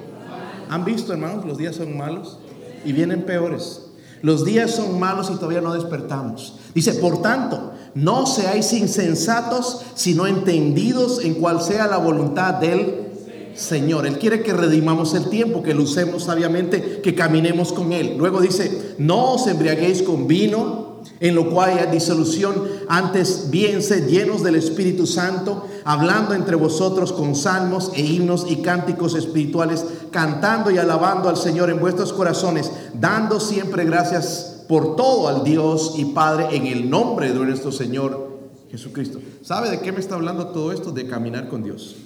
¿Han 0.70 0.86
visto, 0.86 1.12
hermanos? 1.12 1.44
Los 1.44 1.58
días 1.58 1.76
son 1.76 1.94
malos 1.94 2.38
y 2.86 2.92
vienen 2.92 3.26
peores. 3.26 3.82
Los 4.22 4.46
días 4.46 4.70
son 4.70 4.98
malos 4.98 5.30
y 5.30 5.34
todavía 5.34 5.60
no 5.60 5.74
despertamos. 5.74 6.58
Dice, 6.74 6.94
por 6.94 7.20
tanto, 7.20 7.74
no 7.94 8.24
seáis 8.24 8.72
insensatos, 8.72 9.82
sino 9.94 10.26
entendidos 10.26 11.22
en 11.22 11.34
cuál 11.34 11.60
sea 11.60 11.86
la 11.86 11.98
voluntad 11.98 12.54
del 12.54 13.08
Señor. 13.54 14.06
Él 14.06 14.18
quiere 14.18 14.42
que 14.42 14.54
redimamos 14.54 15.12
el 15.12 15.28
tiempo, 15.28 15.62
que 15.62 15.74
lo 15.74 15.82
usemos 15.82 16.24
sabiamente, 16.24 17.02
que 17.02 17.14
caminemos 17.14 17.74
con 17.74 17.92
Él. 17.92 18.14
Luego 18.16 18.40
dice, 18.40 18.94
no 18.96 19.34
os 19.34 19.46
embriaguéis 19.48 20.00
con 20.00 20.26
vino 20.26 20.85
en 21.20 21.34
lo 21.34 21.50
cual 21.50 21.78
hay 21.78 21.90
disolución, 21.90 22.64
antes 22.88 23.48
bien 23.50 23.82
sed 23.82 24.08
llenos 24.08 24.42
del 24.42 24.56
Espíritu 24.56 25.06
Santo, 25.06 25.66
hablando 25.84 26.34
entre 26.34 26.56
vosotros 26.56 27.12
con 27.12 27.34
salmos 27.34 27.90
e 27.94 28.02
himnos 28.02 28.46
y 28.48 28.56
cánticos 28.56 29.14
espirituales, 29.14 29.84
cantando 30.10 30.70
y 30.70 30.78
alabando 30.78 31.28
al 31.28 31.36
Señor 31.36 31.70
en 31.70 31.80
vuestros 31.80 32.12
corazones, 32.12 32.70
dando 32.94 33.40
siempre 33.40 33.84
gracias 33.84 34.64
por 34.68 34.96
todo 34.96 35.28
al 35.28 35.44
Dios 35.44 35.94
y 35.96 36.06
Padre 36.06 36.48
en 36.56 36.66
el 36.66 36.90
nombre 36.90 37.32
de 37.32 37.38
nuestro 37.38 37.72
Señor 37.72 38.40
Jesucristo. 38.70 39.20
¿Sabe 39.42 39.70
de 39.70 39.80
qué 39.80 39.92
me 39.92 40.00
está 40.00 40.16
hablando 40.16 40.48
todo 40.48 40.72
esto? 40.72 40.90
De 40.90 41.06
caminar 41.06 41.48
con 41.48 41.62
Dios. 41.62 41.96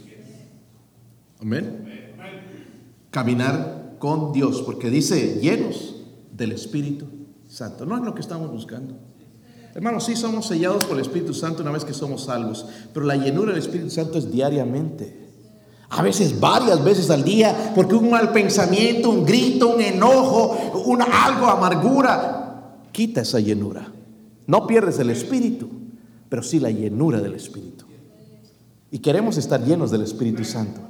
Amén. 1.40 2.14
Caminar 3.10 3.96
con 3.98 4.32
Dios, 4.32 4.62
porque 4.62 4.88
dice 4.88 5.40
llenos 5.40 5.96
del 6.32 6.52
Espíritu 6.52 7.19
Santo. 7.50 7.84
No 7.84 7.96
es 7.96 8.02
lo 8.02 8.14
que 8.14 8.20
estamos 8.20 8.50
buscando. 8.50 8.94
Hermanos, 9.74 10.04
sí 10.04 10.16
somos 10.16 10.46
sellados 10.46 10.84
por 10.84 10.96
el 10.96 11.02
Espíritu 11.02 11.34
Santo 11.34 11.62
una 11.62 11.72
vez 11.72 11.84
que 11.84 11.92
somos 11.92 12.24
salvos, 12.24 12.66
pero 12.92 13.06
la 13.06 13.16
llenura 13.16 13.52
del 13.52 13.60
Espíritu 13.60 13.90
Santo 13.90 14.18
es 14.18 14.30
diariamente. 14.30 15.28
A 15.90 16.02
veces 16.02 16.38
varias 16.38 16.82
veces 16.82 17.10
al 17.10 17.24
día, 17.24 17.72
porque 17.74 17.94
un 17.94 18.10
mal 18.10 18.32
pensamiento, 18.32 19.10
un 19.10 19.24
grito, 19.24 19.74
un 19.74 19.80
enojo, 19.80 20.82
una, 20.86 21.04
algo, 21.04 21.46
amargura, 21.46 22.78
quita 22.92 23.22
esa 23.22 23.40
llenura. 23.40 23.92
No 24.46 24.66
pierdes 24.66 24.98
el 25.00 25.10
Espíritu, 25.10 25.68
pero 26.28 26.42
sí 26.42 26.60
la 26.60 26.70
llenura 26.70 27.20
del 27.20 27.34
Espíritu. 27.34 27.84
Y 28.92 28.98
queremos 29.00 29.36
estar 29.36 29.64
llenos 29.64 29.90
del 29.90 30.02
Espíritu 30.02 30.44
Santo. 30.44 30.80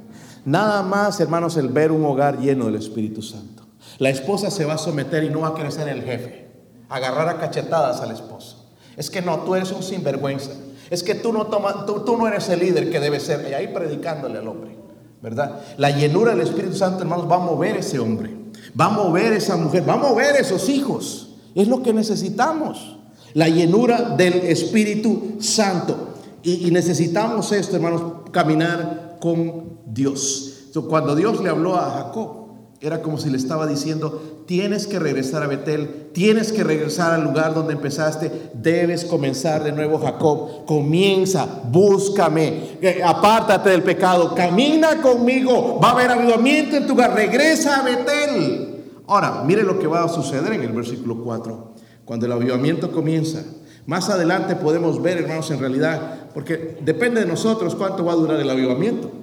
Nada 0.45 0.81
más, 0.81 1.19
hermanos, 1.19 1.57
el 1.57 1.69
ver 1.69 1.91
un 1.91 2.03
hogar 2.05 2.39
lleno 2.39 2.65
del 2.65 2.75
Espíritu 2.75 3.21
Santo. 3.21 3.63
La 3.99 4.09
esposa 4.09 4.49
se 4.49 4.65
va 4.65 4.73
a 4.73 4.79
someter 4.79 5.23
y 5.23 5.29
no 5.29 5.41
va 5.41 5.49
a 5.49 5.71
ser 5.71 5.87
el 5.87 6.01
jefe 6.01 6.50
agarrar 6.91 7.29
a 7.29 7.39
cachetadas 7.39 8.01
al 8.01 8.11
esposo. 8.11 8.65
Es 8.97 9.09
que 9.09 9.21
no, 9.21 9.39
tú 9.39 9.55
eres 9.55 9.71
un 9.71 9.81
sinvergüenza. 9.81 10.51
Es 10.89 11.01
que 11.01 11.15
tú 11.15 11.31
no, 11.31 11.47
tomas, 11.47 11.85
tú, 11.85 12.17
no 12.17 12.27
eres 12.27 12.49
el 12.49 12.59
líder 12.59 12.91
que 12.91 12.99
debe 12.99 13.19
ser. 13.19 13.47
Y 13.49 13.53
ahí 13.53 13.69
predicándole 13.69 14.39
al 14.39 14.47
hombre, 14.47 14.75
¿verdad? 15.21 15.61
La 15.77 15.89
llenura 15.89 16.31
del 16.31 16.41
Espíritu 16.41 16.75
Santo, 16.75 17.03
hermanos, 17.03 17.31
va 17.31 17.37
a 17.37 17.39
mover 17.39 17.77
ese 17.77 17.97
hombre. 17.97 18.35
Va 18.79 18.85
a 18.85 18.89
mover 18.89 19.31
esa 19.33 19.55
mujer. 19.55 19.87
Va 19.87 19.93
a 19.93 19.97
mover 19.97 20.35
esos 20.35 20.67
hijos. 20.67 21.29
Es 21.55 21.69
lo 21.69 21.81
que 21.81 21.93
necesitamos. 21.93 22.97
La 23.33 23.47
llenura 23.47 24.01
del 24.17 24.33
Espíritu 24.33 25.37
Santo. 25.39 26.09
Y, 26.43 26.67
y 26.67 26.71
necesitamos 26.71 27.53
esto, 27.53 27.77
hermanos, 27.77 28.03
caminar 28.31 29.17
con 29.21 29.77
Dios. 29.85 30.71
cuando 30.89 31.15
Dios 31.15 31.41
le 31.41 31.49
habló 31.49 31.75
a 31.75 31.91
Jacob, 31.91 32.40
era 32.81 33.03
como 33.03 33.19
si 33.19 33.29
le 33.29 33.37
estaba 33.37 33.67
diciendo, 33.67 34.43
tienes 34.47 34.87
que 34.87 34.97
regresar 34.97 35.43
a 35.43 35.47
Betel, 35.47 36.09
tienes 36.13 36.51
que 36.51 36.63
regresar 36.63 37.13
al 37.13 37.23
lugar 37.23 37.53
donde 37.53 37.73
empezaste, 37.73 38.31
debes 38.55 39.05
comenzar 39.05 39.63
de 39.63 39.71
nuevo 39.71 39.99
Jacob, 39.99 40.65
comienza, 40.65 41.47
búscame, 41.65 42.79
eh, 42.81 43.01
apártate 43.05 43.69
del 43.69 43.83
pecado, 43.83 44.33
camina 44.33 44.99
conmigo, 44.99 45.79
va 45.79 45.89
a 45.89 45.91
haber 45.91 46.09
avivamiento 46.09 46.75
en 46.75 46.87
tu 46.87 46.93
hogar, 46.93 47.13
regresa 47.13 47.81
a 47.81 47.83
Betel. 47.83 48.83
Ahora, 49.05 49.43
mire 49.45 49.61
lo 49.61 49.77
que 49.77 49.85
va 49.85 50.03
a 50.03 50.09
suceder 50.09 50.51
en 50.51 50.63
el 50.63 50.71
versículo 50.71 51.23
4, 51.23 51.73
cuando 52.03 52.25
el 52.25 52.31
avivamiento 52.31 52.91
comienza. 52.91 53.43
Más 53.85 54.09
adelante 54.09 54.55
podemos 54.55 54.99
ver, 55.03 55.19
hermanos, 55.19 55.51
en 55.51 55.59
realidad, 55.59 56.29
porque 56.33 56.77
depende 56.81 57.21
de 57.21 57.27
nosotros 57.27 57.75
cuánto 57.75 58.03
va 58.03 58.13
a 58.13 58.15
durar 58.15 58.39
el 58.39 58.49
avivamiento. 58.49 59.20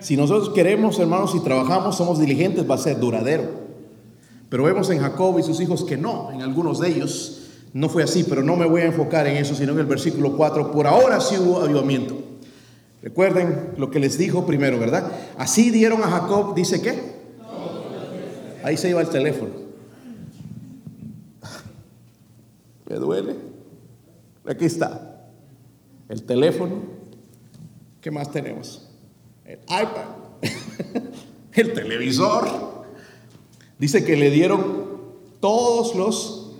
Si 0.00 0.16
nosotros 0.16 0.50
queremos, 0.50 0.98
hermanos, 0.98 1.34
y 1.34 1.40
trabajamos, 1.40 1.96
somos 1.96 2.18
diligentes, 2.18 2.68
va 2.68 2.74
a 2.74 2.78
ser 2.78 2.98
duradero. 2.98 3.44
Pero 4.48 4.64
vemos 4.64 4.90
en 4.90 4.98
Jacob 4.98 5.38
y 5.38 5.42
sus 5.42 5.60
hijos 5.60 5.84
que 5.84 5.96
no, 5.96 6.32
en 6.32 6.42
algunos 6.42 6.80
de 6.80 6.88
ellos 6.88 7.40
no 7.72 7.88
fue 7.88 8.02
así, 8.02 8.24
pero 8.24 8.42
no 8.42 8.56
me 8.56 8.66
voy 8.66 8.80
a 8.80 8.86
enfocar 8.86 9.26
en 9.26 9.36
eso, 9.36 9.54
sino 9.54 9.72
en 9.72 9.78
el 9.78 9.86
versículo 9.86 10.36
4. 10.36 10.72
Por 10.72 10.86
ahora 10.86 11.20
sí 11.20 11.36
hubo 11.38 11.60
avivamiento. 11.60 12.18
Recuerden 13.02 13.74
lo 13.76 13.90
que 13.90 14.00
les 14.00 14.18
dijo 14.18 14.44
primero, 14.44 14.78
¿verdad? 14.78 15.10
Así 15.38 15.70
dieron 15.70 16.02
a 16.02 16.08
Jacob, 16.08 16.54
dice 16.54 16.82
qué? 16.82 17.20
Ahí 18.64 18.76
se 18.76 18.90
iba 18.90 19.00
el 19.00 19.08
teléfono. 19.08 19.52
Me 22.88 22.96
duele. 22.96 23.36
Aquí 24.46 24.64
está. 24.64 25.28
El 26.08 26.24
teléfono. 26.24 26.82
¿Qué 28.00 28.10
más 28.10 28.30
tenemos? 28.32 28.89
El 29.50 29.58
iPad, 29.64 30.42
el 31.54 31.72
televisor. 31.72 32.48
Dice 33.78 34.04
que 34.04 34.16
le 34.16 34.30
dieron 34.30 34.90
todos 35.40 35.96
los 35.96 36.52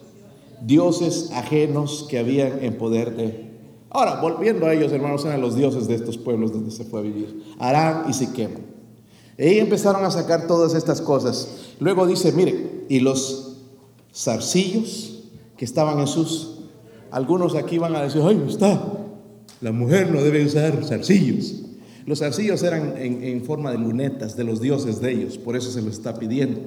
dioses 0.62 1.31
ajenos 1.33 2.07
que 2.09 2.18
habían 2.18 2.64
en 2.64 2.76
poder 2.79 3.14
de... 3.16 3.48
Ahora, 3.90 4.20
volviendo 4.20 4.66
a 4.66 4.74
ellos, 4.74 4.90
hermanos, 4.92 5.24
eran 5.24 5.40
los 5.40 5.55
dioses 5.55 5.87
de 5.87 5.94
estos 5.94 6.18
pueblos 6.18 6.53
donde 6.53 6.70
se 6.70 6.85
fue 6.85 7.00
a 7.00 7.03
vivir, 7.03 7.44
Arán 7.59 8.07
y 8.09 8.12
Siquem. 8.12 8.50
Y 9.38 9.59
empezaron 9.59 10.05
a 10.05 10.11
sacar 10.11 10.46
todas 10.46 10.74
estas 10.74 11.00
cosas. 11.00 11.74
Luego 11.79 12.07
dice, 12.07 12.33
mire, 12.33 12.87
y 12.88 13.00
los 13.00 13.59
zarcillos 14.12 15.22
que 15.57 15.64
estaban 15.64 16.00
en 16.00 16.07
sus... 16.09 16.57
Algunos 17.12 17.55
aquí 17.55 17.79
van 17.79 17.94
a 17.94 18.03
decir, 18.03 18.22
ay, 18.24 18.42
está, 18.48 18.83
la 19.61 19.72
mujer 19.72 20.11
no 20.11 20.22
debe 20.22 20.44
usar 20.44 20.85
zarcillos. 20.85 21.69
Los 22.07 22.23
arcillos 22.23 22.63
eran 22.63 22.95
en, 22.97 23.43
forma 23.45 23.71
de 23.71 23.79
lunetas 23.79 24.37
de 24.37 24.45
los 24.45 24.61
dioses 24.61 25.01
de 25.01 25.13
ellos, 25.13 25.39
por 25.39 25.57
eso 25.57 25.71
se 25.71 25.83
los 25.83 25.95
está 25.95 26.19
pidiendo, 26.19 26.61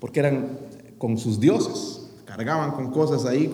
porque 0.00 0.20
eran 0.20 0.58
con 0.98 1.18
sus 1.18 1.40
dioses, 1.40 2.08
cargaban 2.24 2.72
con 2.72 2.90
cosas 2.90 3.24
ahí 3.24 3.50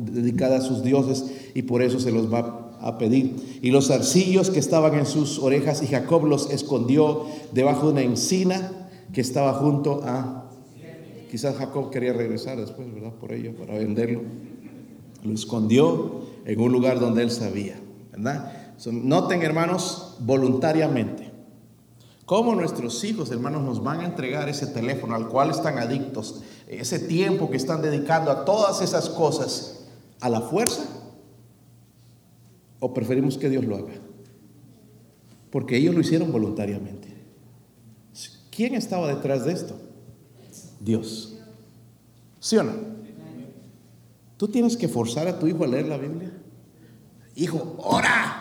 dedicadas 0.00 0.64
a 0.64 0.68
sus 0.68 0.82
dioses 0.82 1.24
y 1.54 1.62
por 1.62 1.82
eso 1.82 2.00
se 2.00 2.12
los 2.12 2.32
va 2.32 2.76
a 2.80 2.98
pedir. 2.98 3.36
Y 3.62 3.70
los 3.70 3.90
arcillos 3.90 4.50
que 4.50 4.58
estaban 4.58 4.94
en 4.94 5.06
sus 5.06 5.38
orejas 5.38 5.82
y 5.82 5.86
Jacob 5.86 6.24
los 6.24 6.50
escondió 6.50 7.26
debajo 7.52 7.86
de 7.86 7.92
una 7.92 8.02
encina 8.02 8.88
que 9.12 9.20
estaba 9.20 9.54
junto 9.54 10.02
a... 10.04 10.50
Quizás 11.30 11.56
Jacob 11.56 11.90
quería 11.90 12.12
regresar 12.12 12.58
después, 12.58 12.92
¿verdad? 12.92 13.12
Por 13.12 13.32
ello, 13.32 13.54
para 13.54 13.74
venderlo. 13.74 14.22
Lo 15.22 15.32
escondió 15.32 16.22
en 16.44 16.60
un 16.60 16.72
lugar 16.72 16.98
donde 16.98 17.22
él 17.22 17.30
sabía, 17.30 17.78
¿verdad? 18.10 18.59
Noten, 18.86 19.42
hermanos, 19.42 20.16
voluntariamente. 20.20 21.30
Cómo 22.24 22.54
nuestros 22.54 23.02
hijos, 23.04 23.30
hermanos, 23.30 23.62
nos 23.62 23.82
van 23.82 24.00
a 24.00 24.06
entregar 24.06 24.48
ese 24.48 24.66
teléfono 24.68 25.14
al 25.14 25.28
cual 25.28 25.50
están 25.50 25.78
adictos, 25.78 26.42
ese 26.66 26.98
tiempo 27.00 27.50
que 27.50 27.56
están 27.56 27.82
dedicando 27.82 28.30
a 28.30 28.44
todas 28.44 28.80
esas 28.82 29.10
cosas, 29.10 29.84
a 30.20 30.28
la 30.28 30.40
fuerza, 30.40 30.84
o 32.78 32.94
preferimos 32.94 33.36
que 33.36 33.50
Dios 33.50 33.64
lo 33.64 33.76
haga. 33.76 33.94
Porque 35.50 35.76
ellos 35.76 35.94
lo 35.94 36.00
hicieron 36.00 36.32
voluntariamente. 36.32 37.08
¿Quién 38.50 38.74
estaba 38.74 39.08
detrás 39.08 39.44
de 39.44 39.52
esto? 39.52 39.74
Dios. 40.78 41.36
¿Sí 42.38 42.56
o 42.56 42.62
no? 42.62 42.72
¿Tú 44.36 44.48
tienes 44.48 44.76
que 44.76 44.88
forzar 44.88 45.28
a 45.28 45.38
tu 45.38 45.46
hijo 45.46 45.64
a 45.64 45.66
leer 45.66 45.86
la 45.86 45.98
Biblia? 45.98 46.32
Hijo, 47.34 47.74
ora 47.78 48.39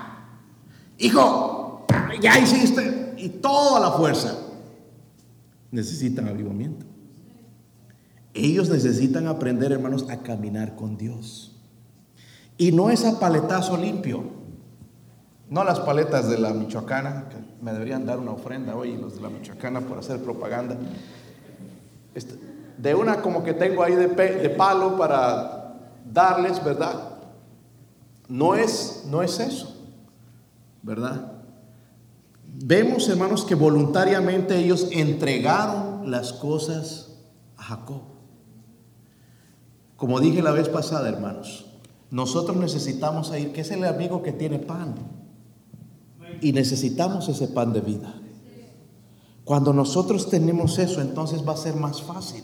hijo, 0.99 1.85
ya 2.21 2.37
hiciste, 2.37 3.15
y 3.17 3.29
toda 3.29 3.79
la 3.79 3.91
fuerza. 3.91 4.37
Necesitan 5.71 6.27
avivamiento. 6.27 6.85
Ellos 8.33 8.69
necesitan 8.69 9.27
aprender, 9.27 9.71
hermanos, 9.71 10.09
a 10.09 10.17
caminar 10.17 10.75
con 10.75 10.97
Dios. 10.97 11.55
Y 12.57 12.71
no 12.71 12.89
es 12.89 13.05
a 13.05 13.19
paletazo 13.19 13.77
limpio. 13.77 14.23
No 15.49 15.63
las 15.63 15.79
paletas 15.79 16.29
de 16.29 16.37
la 16.37 16.53
Michoacana, 16.53 17.27
que 17.29 17.37
me 17.63 17.73
deberían 17.73 18.05
dar 18.05 18.19
una 18.19 18.31
ofrenda 18.31 18.75
hoy 18.75 18.95
los 18.97 19.15
de 19.15 19.21
la 19.21 19.29
Michoacana 19.29 19.81
por 19.81 19.97
hacer 19.97 20.21
propaganda. 20.21 20.77
Este, 22.13 22.35
de 22.77 22.95
una 22.95 23.21
como 23.21 23.43
que 23.43 23.53
tengo 23.53 23.83
ahí 23.83 23.95
de, 23.95 24.07
de 24.07 24.49
palo 24.51 24.97
para 24.97 25.75
darles, 26.11 26.63
¿verdad? 26.63 27.17
No 28.27 28.55
es, 28.55 29.05
no 29.09 29.23
es 29.23 29.39
eso. 29.39 29.78
¿Verdad? 30.81 31.33
Vemos, 32.61 33.07
hermanos, 33.09 33.45
que 33.45 33.55
voluntariamente 33.55 34.57
ellos 34.57 34.87
entregaron 34.91 36.09
las 36.09 36.33
cosas 36.33 37.19
a 37.57 37.63
Jacob. 37.63 38.01
Como 39.95 40.19
dije 40.19 40.41
la 40.41 40.51
vez 40.51 40.69
pasada, 40.69 41.09
hermanos, 41.09 41.65
nosotros 42.09 42.57
necesitamos 42.57 43.31
ir, 43.37 43.51
que 43.51 43.61
es 43.61 43.71
el 43.71 43.83
amigo 43.85 44.23
que 44.23 44.31
tiene 44.31 44.59
pan. 44.59 44.95
Y 46.41 46.53
necesitamos 46.53 47.27
ese 47.27 47.49
pan 47.49 47.73
de 47.73 47.81
vida. 47.81 48.15
Cuando 49.43 49.73
nosotros 49.73 50.29
tenemos 50.29 50.79
eso, 50.79 51.01
entonces 51.01 51.47
va 51.47 51.53
a 51.53 51.57
ser 51.57 51.75
más 51.75 52.01
fácil. 52.01 52.43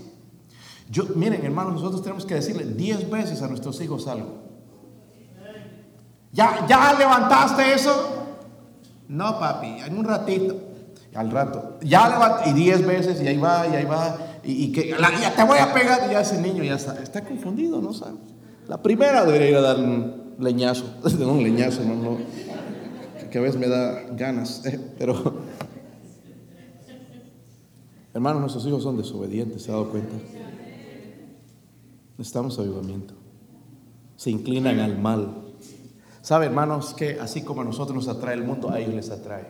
Yo, 0.89 1.05
miren, 1.15 1.45
hermanos, 1.45 1.75
nosotros 1.75 2.01
tenemos 2.01 2.25
que 2.25 2.35
decirle 2.35 2.65
diez 2.65 3.09
veces 3.09 3.41
a 3.41 3.47
nuestros 3.47 3.79
hijos 3.81 4.07
algo. 4.07 4.43
¿Ya, 6.31 6.65
ya 6.67 6.93
levantaste 6.97 7.73
eso? 7.73 8.14
No, 9.07 9.39
papi, 9.39 9.67
en 9.85 9.97
un 9.97 10.05
ratito. 10.05 10.55
Al 11.13 11.31
rato. 11.31 11.77
Ya 11.81 12.09
levanta, 12.09 12.49
y 12.49 12.53
diez 12.53 12.85
veces, 12.85 13.21
y 13.21 13.27
ahí 13.27 13.37
va, 13.37 13.65
y 13.67 13.75
ahí 13.75 13.85
va. 13.85 14.17
Y, 14.43 14.71
que 14.71 14.89
ya 14.89 15.33
te 15.35 15.43
voy 15.43 15.57
a 15.57 15.73
pegar. 15.73 16.07
Y 16.09 16.13
ya 16.13 16.21
ese 16.21 16.41
niño 16.41 16.63
ya 16.63 16.75
está, 16.75 17.01
está 17.01 17.23
confundido, 17.23 17.81
¿no 17.81 17.93
sabe? 17.93 18.17
La 18.67 18.81
primera 18.81 19.23
debería 19.23 19.49
ir 19.49 19.55
a 19.55 19.61
dar 19.61 19.77
un 19.77 20.35
leñazo. 20.39 20.85
No, 21.19 21.31
un 21.31 21.43
leñazo, 21.43 21.83
no. 21.83 22.17
Que 23.31 23.37
a 23.37 23.41
veces 23.41 23.59
me 23.59 23.67
da 23.67 24.01
ganas. 24.11 24.63
Eh, 24.65 24.79
pero. 24.97 25.55
Hermanos, 28.13 28.41
nuestros 28.41 28.65
hijos 28.65 28.83
son 28.83 28.97
desobedientes, 28.97 29.63
¿se 29.63 29.71
ha 29.71 29.73
dado 29.73 29.89
cuenta? 29.89 30.15
Necesitamos 32.17 32.57
avivamiento. 32.59 33.13
Se 34.15 34.31
inclinan 34.31 34.79
al 34.79 34.97
mal. 34.97 35.44
¿Sabe, 36.25 36.47
hermanos, 36.47 36.95
que 36.95 37.19
así 37.19 37.43
como 37.43 37.61
a 37.61 37.65
nosotros 37.65 37.95
nos 38.03 38.07
atrae 38.07 38.33
el 38.33 38.43
mundo, 38.43 38.71
a 38.71 38.79
ellos 38.79 38.95
les 38.95 39.11
atrae? 39.11 39.45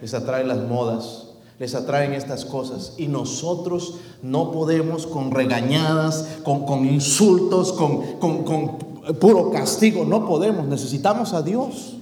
Les 0.00 0.14
atrae 0.14 0.42
las 0.42 0.56
modas, 0.56 1.34
les 1.58 1.74
atraen 1.74 2.14
estas 2.14 2.46
cosas. 2.46 2.94
Y 2.96 3.08
nosotros 3.08 3.96
no 4.22 4.52
podemos 4.52 5.06
con 5.06 5.32
regañadas, 5.32 6.38
con, 6.44 6.64
con 6.64 6.86
insultos, 6.86 7.74
con, 7.74 8.18
con, 8.18 8.44
con 8.44 8.78
puro 9.20 9.50
castigo, 9.50 10.06
no 10.06 10.26
podemos. 10.26 10.66
Necesitamos 10.66 11.34
a 11.34 11.42
Dios. 11.42 11.95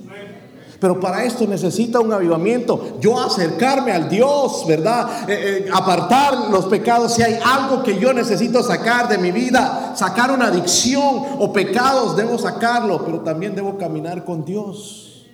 Pero 0.84 1.00
para 1.00 1.24
esto 1.24 1.46
necesita 1.46 1.98
un 1.98 2.12
avivamiento. 2.12 2.98
Yo 3.00 3.18
acercarme 3.18 3.90
al 3.90 4.10
Dios, 4.10 4.66
¿verdad? 4.68 5.26
Eh, 5.30 5.64
eh, 5.64 5.70
apartar 5.72 6.50
los 6.50 6.66
pecados. 6.66 7.14
Si 7.14 7.22
hay 7.22 7.38
algo 7.42 7.82
que 7.82 7.98
yo 7.98 8.12
necesito 8.12 8.62
sacar 8.62 9.08
de 9.08 9.16
mi 9.16 9.30
vida, 9.30 9.96
sacar 9.96 10.30
una 10.30 10.48
adicción 10.48 11.22
o 11.38 11.50
pecados, 11.54 12.18
debo 12.18 12.36
sacarlo. 12.36 13.02
Pero 13.02 13.20
también 13.20 13.54
debo 13.54 13.78
caminar 13.78 14.26
con 14.26 14.44
Dios. 14.44 15.24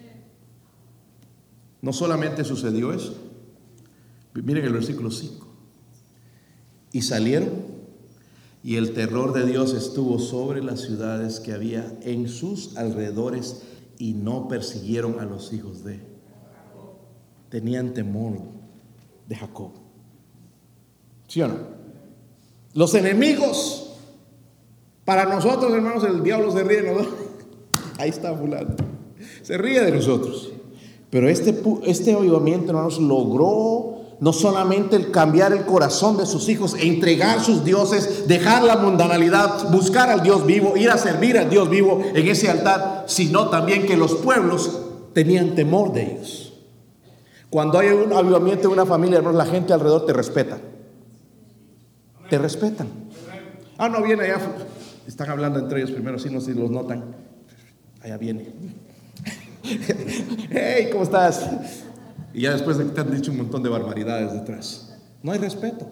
No 1.83 1.93
solamente 1.93 2.45
sucedió 2.45 2.93
eso. 2.93 3.17
Miren 4.35 4.65
el 4.65 4.73
versículo 4.73 5.11
5. 5.11 5.49
Y 6.93 7.03
salieron 7.03 7.51
y 8.63 8.77
el 8.77 8.93
terror 8.93 9.33
de 9.33 9.47
Dios 9.47 9.75
estuvo 9.75 10.21
sobre 10.21 10.63
las 10.63 10.83
ciudades 10.83 11.41
que 11.41 11.53
había 11.53 11.93
en 12.03 12.29
sus 12.29 12.77
alrededores 12.77 13.63
y 14.01 14.15
no 14.15 14.49
persiguieron 14.49 15.21
a 15.21 15.27
los 15.27 15.53
hijos 15.53 15.85
de. 15.85 16.01
Tenían 17.51 17.93
temor 17.93 18.39
de 19.29 19.37
Jacob. 19.37 19.73
¿Sí 21.29 21.43
o 21.43 21.49
no? 21.49 21.57
Los 22.73 22.95
enemigos, 22.95 23.99
para 25.05 25.27
nosotros 25.27 25.71
hermanos, 25.75 26.03
el 26.05 26.23
diablo 26.23 26.51
se 26.51 26.65
ríe, 26.65 26.83
¿no? 26.83 27.07
Ahí 27.99 28.09
está 28.09 28.35
fulano. 28.35 28.75
Se 29.43 29.59
ríe 29.59 29.83
de 29.83 29.93
nosotros. 29.93 30.51
Pero 31.11 31.29
este, 31.29 31.63
este 31.85 32.15
avivamiento, 32.15 32.71
hermanos, 32.71 32.99
logró 32.99 33.90
no 34.21 34.35
solamente 34.35 34.97
el 34.97 35.11
cambiar 35.11 35.53
el 35.53 35.65
corazón 35.65 36.19
de 36.19 36.27
sus 36.27 36.49
hijos, 36.49 36.75
e 36.75 36.87
entregar 36.87 37.41
sus 37.41 37.65
dioses, 37.65 38.29
dejar 38.29 38.63
la 38.63 38.77
mundanalidad, 38.77 39.71
buscar 39.71 40.11
al 40.11 40.23
Dios 40.23 40.45
vivo, 40.45 40.77
ir 40.77 40.91
a 40.91 40.99
servir 40.99 41.39
al 41.39 41.49
Dios 41.49 41.69
vivo 41.71 42.03
en 42.15 42.29
ese 42.29 42.51
altar, 42.51 43.05
sino 43.09 43.49
también 43.49 43.87
que 43.87 43.97
los 43.97 44.15
pueblos 44.17 44.79
tenían 45.15 45.55
temor 45.55 45.93
de 45.93 46.13
ellos. 46.13 46.53
Cuando 47.49 47.79
hay 47.79 47.89
un 47.89 48.13
avivamiento 48.13 48.69
en 48.69 48.75
una 48.75 48.87
familia, 48.87 49.19
hermanos, 49.19 49.39
la 49.39 49.51
gente 49.51 49.73
alrededor 49.73 50.07
te 50.07 50.13
respeta. 50.13 50.59
Te 52.29 52.39
respetan. 52.39 52.89
Ah, 53.77 53.89
no 53.89 54.03
viene 54.03 54.25
allá. 54.25 54.39
Están 55.07 55.31
hablando 55.31 55.59
entre 55.59 55.81
ellos 55.81 55.91
primero, 55.91 56.19
si 56.19 56.31
no, 56.31 56.41
si 56.41 56.53
los 56.53 56.71
notan. 56.71 57.17
Allá 58.03 58.19
viene. 58.19 58.53
hey, 60.51 60.91
¿cómo 60.93 61.05
estás? 61.05 61.49
Y 62.33 62.43
ya 62.43 62.53
después 62.53 62.79
de 62.79 62.85
que 62.85 62.91
te 62.91 63.01
han 63.01 63.11
dicho 63.11 63.31
un 63.31 63.39
montón 63.39 63.63
de 63.63 63.69
barbaridades 63.69 64.33
detrás. 64.33 64.97
No 65.23 65.33
hay 65.33 65.39
respeto. 65.39 65.89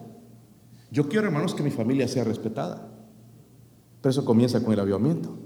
Yo 0.90 1.08
quiero, 1.08 1.26
hermanos, 1.26 1.54
que 1.54 1.62
mi 1.62 1.70
familia 1.70 2.08
sea 2.08 2.24
respetada. 2.24 2.88
Pero 4.00 4.10
eso 4.10 4.24
comienza 4.24 4.62
con 4.62 4.72
el 4.72 4.80
avivamiento. 4.80 5.36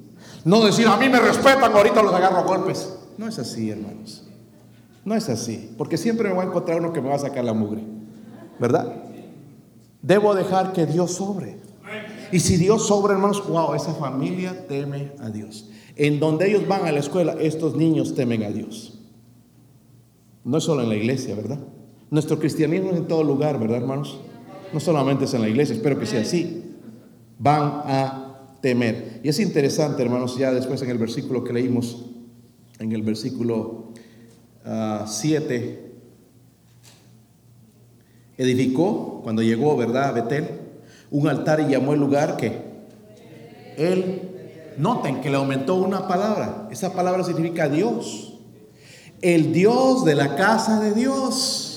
No 0.45 0.65
decir, 0.65 0.87
a 0.87 0.97
mí 0.97 1.09
me 1.09 1.19
respetan, 1.19 1.73
ahorita 1.73 2.03
los 2.03 2.15
agarro 2.15 2.39
a 2.39 2.43
golpes. 2.43 2.97
No 3.19 3.27
es 3.27 3.39
así, 3.39 3.71
hermanos. 3.71 4.25
No 5.05 5.15
es 5.15 5.29
así. 5.29 5.75
Porque 5.77 5.97
siempre 5.97 6.29
me 6.29 6.35
voy 6.35 6.45
a 6.45 6.49
encontrar 6.49 6.79
uno 6.79 6.93
que 6.93 7.01
me 7.01 7.09
va 7.09 7.17
a 7.17 7.21
sacar 7.21 7.45
la 7.45 7.55
mugre. 7.55 7.83
¿Verdad? 8.59 9.03
Debo 10.03 10.35
dejar 10.35 10.73
que 10.73 10.87
Dios 10.87 11.13
sobre. 11.13 11.59
Y 12.31 12.41
si 12.41 12.57
Dios 12.57 12.87
sobra, 12.87 13.15
hermanos, 13.15 13.47
wow, 13.49 13.75
esa 13.75 13.95
familia 13.95 14.67
teme 14.67 15.13
a 15.21 15.29
Dios. 15.29 15.69
En 15.97 16.21
donde 16.21 16.49
ellos 16.49 16.67
van 16.67 16.87
a 16.87 16.93
la 16.93 17.01
escuela, 17.01 17.35
estos 17.39 17.77
niños 17.77 18.15
temen 18.15 18.43
a 18.43 18.49
Dios. 18.49 18.99
No 20.45 20.59
es 20.59 20.65
solo 20.65 20.83
en 20.83 20.89
la 20.89 20.97
iglesia, 20.97 21.35
¿verdad? 21.35 21.59
Nuestro 22.11 22.39
cristianismo 22.39 22.91
es 22.91 22.97
en 22.97 23.07
todo 23.07 23.23
lugar, 23.23 23.59
¿verdad, 23.59 23.79
hermanos? 23.79 24.19
No 24.73 24.81
solamente 24.81 25.25
es 25.25 25.35
en 25.35 25.43
la 25.43 25.49
iglesia, 25.49 25.75
espero 25.75 25.99
que 25.99 26.07
sea 26.07 26.23
así. 26.23 26.77
Van 27.39 27.63
a 27.85 28.49
temer. 28.61 29.21
Y 29.23 29.29
es 29.29 29.39
interesante, 29.41 30.03
hermanos, 30.03 30.37
ya 30.37 30.53
después 30.53 30.83
en 30.83 30.91
el 30.91 30.99
versículo 30.99 31.45
que 31.45 31.53
leímos, 31.53 32.07
en 32.79 32.93
el 32.93 33.03
versículo 33.03 33.93
7, 34.65 34.65
ah, 34.65 35.07
edificó, 38.37 39.21
cuando 39.23 39.43
llegó, 39.43 39.77
¿verdad?, 39.77 40.05
a 40.05 40.13
Betel, 40.13 40.49
un 41.11 41.29
altar 41.29 41.61
y 41.61 41.71
llamó 41.71 41.93
el 41.93 42.01
lugar 42.01 42.37
que 42.37 42.73
él, 43.77 44.23
noten 44.79 45.21
que 45.21 45.31
le 45.31 45.37
aumentó 45.37 45.75
una 45.77 46.09
palabra, 46.09 46.69
esa 46.71 46.95
palabra 46.95 47.25
significa 47.25 47.69
Dios 47.69 48.32
el 49.23 49.53
Dios 49.53 50.05
de 50.05 50.15
la 50.15 50.37
casa 50.37 50.81
de 50.81 50.93
Dios. 50.93 51.69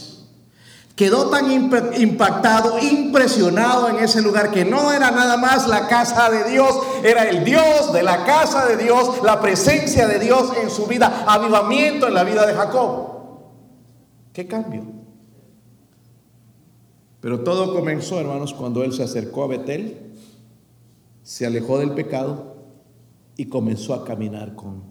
Quedó 0.95 1.29
tan 1.29 1.51
impactado, 1.51 2.79
impresionado 2.79 3.89
en 3.89 3.97
ese 3.97 4.21
lugar 4.21 4.51
que 4.51 4.63
no 4.63 4.93
era 4.93 5.11
nada 5.11 5.35
más 5.35 5.67
la 5.67 5.87
casa 5.87 6.29
de 6.29 6.49
Dios, 6.49 6.73
era 7.03 7.29
el 7.29 7.43
Dios 7.43 7.91
de 7.91 8.01
la 8.01 8.23
casa 8.23 8.65
de 8.65 8.77
Dios, 8.77 9.21
la 9.21 9.41
presencia 9.41 10.07
de 10.07 10.19
Dios 10.19 10.53
en 10.61 10.69
su 10.69 10.87
vida, 10.87 11.25
avivamiento 11.27 12.07
en 12.07 12.13
la 12.13 12.23
vida 12.23 12.45
de 12.45 12.53
Jacob. 12.53 13.09
¿Qué 14.31 14.47
cambio? 14.47 14.85
Pero 17.19 17.41
todo 17.41 17.73
comenzó, 17.73 18.19
hermanos, 18.19 18.53
cuando 18.53 18.83
él 18.83 18.93
se 18.93 19.03
acercó 19.03 19.43
a 19.43 19.47
Betel, 19.47 20.13
se 21.23 21.45
alejó 21.45 21.79
del 21.79 21.91
pecado 21.93 22.55
y 23.35 23.47
comenzó 23.47 23.93
a 23.93 24.05
caminar 24.05 24.55
con 24.55 24.83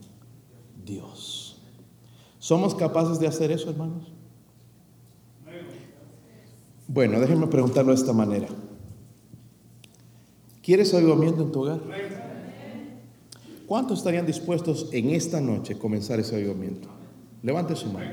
Dios. 0.84 1.43
¿Somos 2.44 2.74
capaces 2.74 3.18
de 3.18 3.26
hacer 3.26 3.50
eso, 3.52 3.70
hermanos? 3.70 4.12
Bueno, 6.86 7.18
déjenme 7.18 7.46
preguntarlo 7.46 7.92
de 7.92 7.96
esta 7.96 8.12
manera. 8.12 8.48
¿Quieres 10.62 10.92
avivamiento 10.92 11.42
en 11.42 11.52
tu 11.52 11.62
hogar? 11.62 11.80
¿Cuántos 13.64 13.96
estarían 14.00 14.26
dispuestos 14.26 14.90
en 14.92 15.08
esta 15.08 15.40
noche 15.40 15.72
a 15.72 15.78
comenzar 15.78 16.20
ese 16.20 16.36
avivamiento? 16.36 16.86
Levante 17.42 17.74
su 17.76 17.86
mano. 17.90 18.10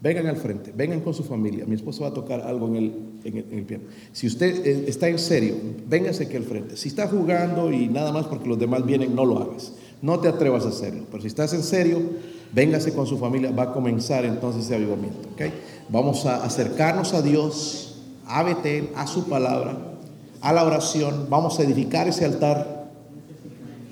Vengan 0.00 0.26
al 0.26 0.36
frente, 0.38 0.72
vengan 0.74 1.00
con 1.00 1.14
su 1.14 1.22
familia. 1.22 1.64
Mi 1.64 1.76
esposo 1.76 2.02
va 2.02 2.08
a 2.08 2.14
tocar 2.14 2.40
algo 2.40 2.66
en 2.66 2.74
el, 2.74 2.94
en 3.22 3.56
el, 3.56 3.64
piano. 3.64 3.84
Si 4.10 4.26
usted 4.26 4.66
eh, 4.66 4.84
está 4.88 5.08
en 5.08 5.20
serio, 5.20 5.54
véngase 5.86 6.24
aquí 6.24 6.34
al 6.34 6.42
frente. 6.42 6.76
Si 6.76 6.88
está 6.88 7.06
jugando 7.06 7.70
y 7.70 7.86
nada 7.86 8.10
más 8.10 8.26
porque 8.26 8.48
los 8.48 8.58
demás 8.58 8.84
vienen, 8.84 9.14
no 9.14 9.24
lo 9.24 9.38
hagas. 9.38 9.74
No 10.02 10.18
te 10.18 10.26
atrevas 10.26 10.66
a 10.66 10.70
hacerlo. 10.70 11.04
Pero 11.08 11.20
si 11.20 11.28
estás 11.28 11.52
en 11.54 11.62
serio, 11.62 12.00
véngase 12.52 12.92
con 12.92 13.06
su 13.06 13.18
familia, 13.18 13.50
va 13.52 13.64
a 13.64 13.72
comenzar 13.72 14.24
entonces 14.24 14.64
ese 14.64 14.74
avivamiento. 14.74 15.28
Vamos 15.88 16.26
a 16.26 16.44
acercarnos 16.44 17.14
a 17.14 17.22
Dios, 17.22 17.96
a 18.26 18.42
Betel, 18.42 18.90
a 18.96 19.06
su 19.06 19.24
palabra, 19.24 19.76
a 20.40 20.52
la 20.52 20.64
oración, 20.64 21.26
vamos 21.28 21.58
a 21.58 21.62
edificar 21.62 22.08
ese 22.08 22.24
altar, 22.24 22.88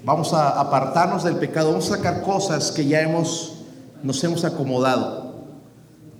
vamos 0.04 0.32
a 0.32 0.61
apartarnos 0.61 1.24
del 1.24 1.36
pecado, 1.36 1.70
vamos 1.70 1.90
a 1.90 1.96
sacar 1.96 2.22
cosas 2.22 2.70
que 2.72 2.86
ya 2.86 3.00
hemos, 3.00 3.64
nos 4.02 4.22
hemos 4.24 4.44
acomodado. 4.44 5.34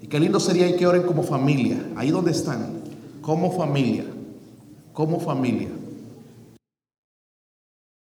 Y 0.03 0.07
qué 0.07 0.21
lindo 0.21 0.41
sería 0.41 0.77
que 0.77 0.87
oren 0.87 1.03
como 1.03 1.23
familia, 1.23 1.85
ahí 1.97 2.11
donde 2.11 2.33
están, 2.33 2.81
como 3.23 3.53
familia, 3.53 4.05
como 4.93 5.21
familia. 5.21 5.69